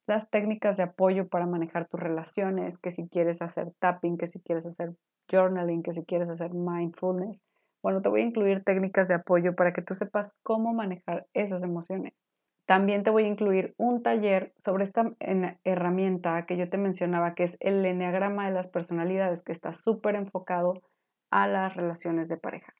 las 0.07 0.29
técnicas 0.29 0.77
de 0.77 0.83
apoyo 0.83 1.27
para 1.27 1.45
manejar 1.45 1.87
tus 1.87 1.99
relaciones, 1.99 2.77
que 2.77 2.91
si 2.91 3.07
quieres 3.09 3.41
hacer 3.41 3.71
tapping, 3.79 4.17
que 4.17 4.27
si 4.27 4.39
quieres 4.39 4.65
hacer 4.65 4.95
journaling, 5.31 5.83
que 5.83 5.93
si 5.93 6.03
quieres 6.05 6.29
hacer 6.29 6.53
mindfulness. 6.53 7.39
Bueno, 7.83 8.01
te 8.01 8.09
voy 8.09 8.21
a 8.21 8.25
incluir 8.25 8.63
técnicas 8.63 9.07
de 9.07 9.15
apoyo 9.15 9.55
para 9.55 9.73
que 9.73 9.81
tú 9.81 9.93
sepas 9.95 10.33
cómo 10.43 10.73
manejar 10.73 11.27
esas 11.33 11.63
emociones. 11.63 12.13
También 12.67 13.03
te 13.03 13.11
voy 13.11 13.23
a 13.23 13.27
incluir 13.27 13.73
un 13.77 14.03
taller 14.03 14.53
sobre 14.57 14.83
esta 14.83 15.13
herramienta 15.63 16.45
que 16.45 16.57
yo 16.57 16.69
te 16.69 16.77
mencionaba, 16.77 17.33
que 17.33 17.45
es 17.45 17.55
el 17.61 17.83
enneagrama 17.85 18.45
de 18.45 18.53
las 18.53 18.67
personalidades, 18.67 19.41
que 19.41 19.53
está 19.53 19.71
súper 19.71 20.15
enfocado 20.15 20.81
a 21.31 21.47
las 21.47 21.77
relaciones 21.77 22.27
de 22.27 22.35
pareja. 22.35 22.73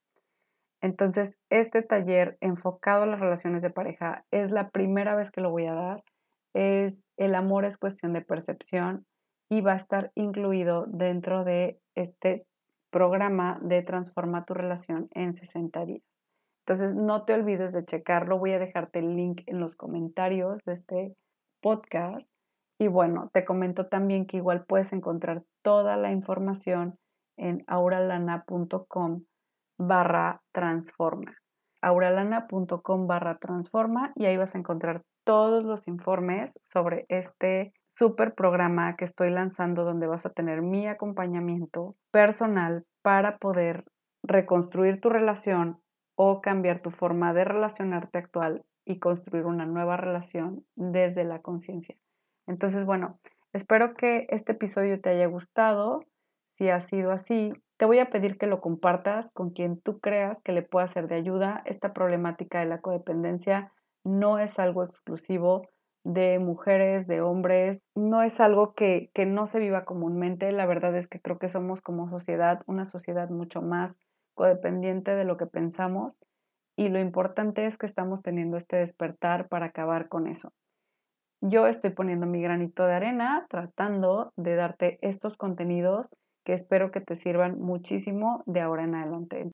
Entonces, 0.81 1.37
este 1.49 1.83
taller 1.83 2.37
enfocado 2.41 3.03
a 3.03 3.07
las 3.07 3.21
relaciones 3.21 3.61
de 3.61 3.69
pareja 3.69 4.25
es 4.29 4.51
la 4.51 4.71
primera 4.71 5.15
vez 5.15 5.31
que 5.31 5.39
lo 5.39 5.51
voy 5.51 5.67
a 5.67 5.73
dar. 5.73 6.03
Es 6.53 7.07
el 7.15 7.33
amor 7.33 7.63
es 7.63 7.77
cuestión 7.77 8.11
de 8.11 8.21
percepción 8.21 9.05
y 9.47 9.61
va 9.61 9.71
a 9.71 9.77
estar 9.77 10.11
incluido 10.15 10.85
dentro 10.87 11.45
de 11.45 11.79
este 11.95 12.45
programa 12.89 13.57
de 13.61 13.83
Transforma 13.83 14.43
tu 14.43 14.53
relación 14.53 15.07
en 15.13 15.33
60 15.33 15.85
días. 15.85 16.16
Entonces, 16.67 16.95
no 16.95 17.23
te 17.23 17.33
olvides 17.33 17.71
de 17.71 17.85
checarlo. 17.85 18.39
Voy 18.39 18.51
a 18.51 18.59
dejarte 18.59 18.99
el 18.99 19.15
link 19.15 19.41
en 19.45 19.61
los 19.61 19.77
comentarios 19.77 20.59
de 20.65 20.73
este 20.73 21.15
podcast. 21.61 22.29
Y 22.77 22.89
bueno, 22.89 23.29
te 23.31 23.45
comento 23.45 23.87
también 23.87 24.27
que 24.27 24.35
igual 24.35 24.65
puedes 24.65 24.91
encontrar 24.91 25.43
toda 25.63 25.95
la 25.95 26.11
información 26.11 26.99
en 27.37 27.63
auralana.com 27.67 29.23
barra 29.77 30.41
transforma. 30.51 31.37
auralana.com 31.81 33.07
barra 33.07 33.37
transforma 33.37 34.11
y 34.15 34.25
ahí 34.25 34.35
vas 34.35 34.53
a 34.53 34.57
encontrar 34.57 35.03
todos 35.23 35.63
los 35.63 35.87
informes 35.87 36.51
sobre 36.73 37.05
este 37.07 37.71
super 37.95 38.33
programa 38.33 38.97
que 38.97 39.05
estoy 39.05 39.29
lanzando 39.29 39.85
donde 39.85 40.07
vas 40.07 40.25
a 40.25 40.31
tener 40.31 40.61
mi 40.61 40.85
acompañamiento 40.85 41.95
personal 42.11 42.83
para 43.01 43.37
poder 43.37 43.85
reconstruir 44.21 44.99
tu 44.99 45.07
relación 45.07 45.79
o 46.17 46.41
cambiar 46.41 46.81
tu 46.81 46.89
forma 46.89 47.31
de 47.31 47.45
relacionarte 47.45 48.17
actual 48.17 48.65
y 48.85 48.97
construir 48.99 49.45
una 49.45 49.67
nueva 49.67 49.97
relación 49.97 50.65
desde 50.75 51.23
la 51.23 51.41
conciencia. 51.41 51.95
Entonces, 52.47 52.85
bueno, 52.85 53.19
espero 53.53 53.93
que 53.93 54.25
este 54.29 54.53
episodio 54.53 54.99
te 54.99 55.09
haya 55.09 55.27
gustado. 55.27 56.01
Si 56.57 56.69
ha 56.69 56.81
sido 56.81 57.11
así, 57.11 57.53
te 57.77 57.85
voy 57.85 57.99
a 57.99 58.09
pedir 58.09 58.39
que 58.39 58.47
lo 58.47 58.61
compartas 58.61 59.29
con 59.31 59.51
quien 59.51 59.79
tú 59.79 59.99
creas 59.99 60.41
que 60.41 60.53
le 60.53 60.63
pueda 60.63 60.87
ser 60.87 61.07
de 61.07 61.15
ayuda. 61.15 61.61
Esta 61.65 61.93
problemática 61.93 62.59
de 62.59 62.65
la 62.65 62.81
codependencia 62.81 63.71
no 64.03 64.39
es 64.39 64.57
algo 64.57 64.83
exclusivo 64.83 65.69
de 66.03 66.39
mujeres, 66.39 67.05
de 67.05 67.21
hombres, 67.21 67.81
no 67.93 68.23
es 68.23 68.39
algo 68.39 68.73
que, 68.73 69.11
que 69.13 69.27
no 69.27 69.45
se 69.45 69.59
viva 69.59 69.85
comúnmente. 69.85 70.51
La 70.51 70.65
verdad 70.65 70.95
es 70.95 71.07
que 71.07 71.21
creo 71.21 71.37
que 71.37 71.49
somos 71.49 71.81
como 71.81 72.09
sociedad 72.09 72.63
una 72.65 72.85
sociedad 72.85 73.29
mucho 73.29 73.61
más 73.61 73.97
codependiente 74.37 75.15
de 75.15 75.25
lo 75.25 75.35
que 75.35 75.47
pensamos 75.47 76.13
y 76.77 76.89
lo 76.89 76.99
importante 76.99 77.65
es 77.65 77.77
que 77.77 77.87
estamos 77.87 78.21
teniendo 78.21 78.55
este 78.55 78.77
despertar 78.77 79.49
para 79.49 79.65
acabar 79.65 80.07
con 80.07 80.27
eso. 80.27 80.53
Yo 81.41 81.67
estoy 81.67 81.89
poniendo 81.89 82.27
mi 82.27 82.41
granito 82.41 82.85
de 82.85 82.93
arena 82.93 83.45
tratando 83.49 84.31
de 84.37 84.55
darte 84.55 84.99
estos 85.01 85.35
contenidos 85.37 86.07
que 86.45 86.53
espero 86.53 86.91
que 86.91 87.01
te 87.01 87.15
sirvan 87.15 87.59
muchísimo 87.59 88.43
de 88.45 88.61
ahora 88.61 88.85
en 88.85 88.95
adelante. 88.95 89.51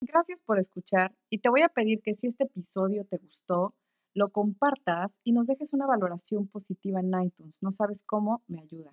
Gracias 0.00 0.42
por 0.42 0.58
escuchar 0.58 1.14
y 1.30 1.38
te 1.38 1.48
voy 1.48 1.62
a 1.62 1.68
pedir 1.68 2.02
que 2.02 2.12
si 2.12 2.26
este 2.26 2.44
episodio 2.44 3.06
te 3.06 3.16
gustó, 3.18 3.72
lo 4.12 4.28
compartas 4.28 5.12
y 5.24 5.32
nos 5.32 5.46
dejes 5.46 5.72
una 5.72 5.86
valoración 5.86 6.48
positiva 6.48 7.00
en 7.00 7.12
iTunes. 7.22 7.56
No 7.62 7.70
sabes 7.70 8.02
cómo, 8.04 8.42
me 8.46 8.60
ayuda. 8.60 8.92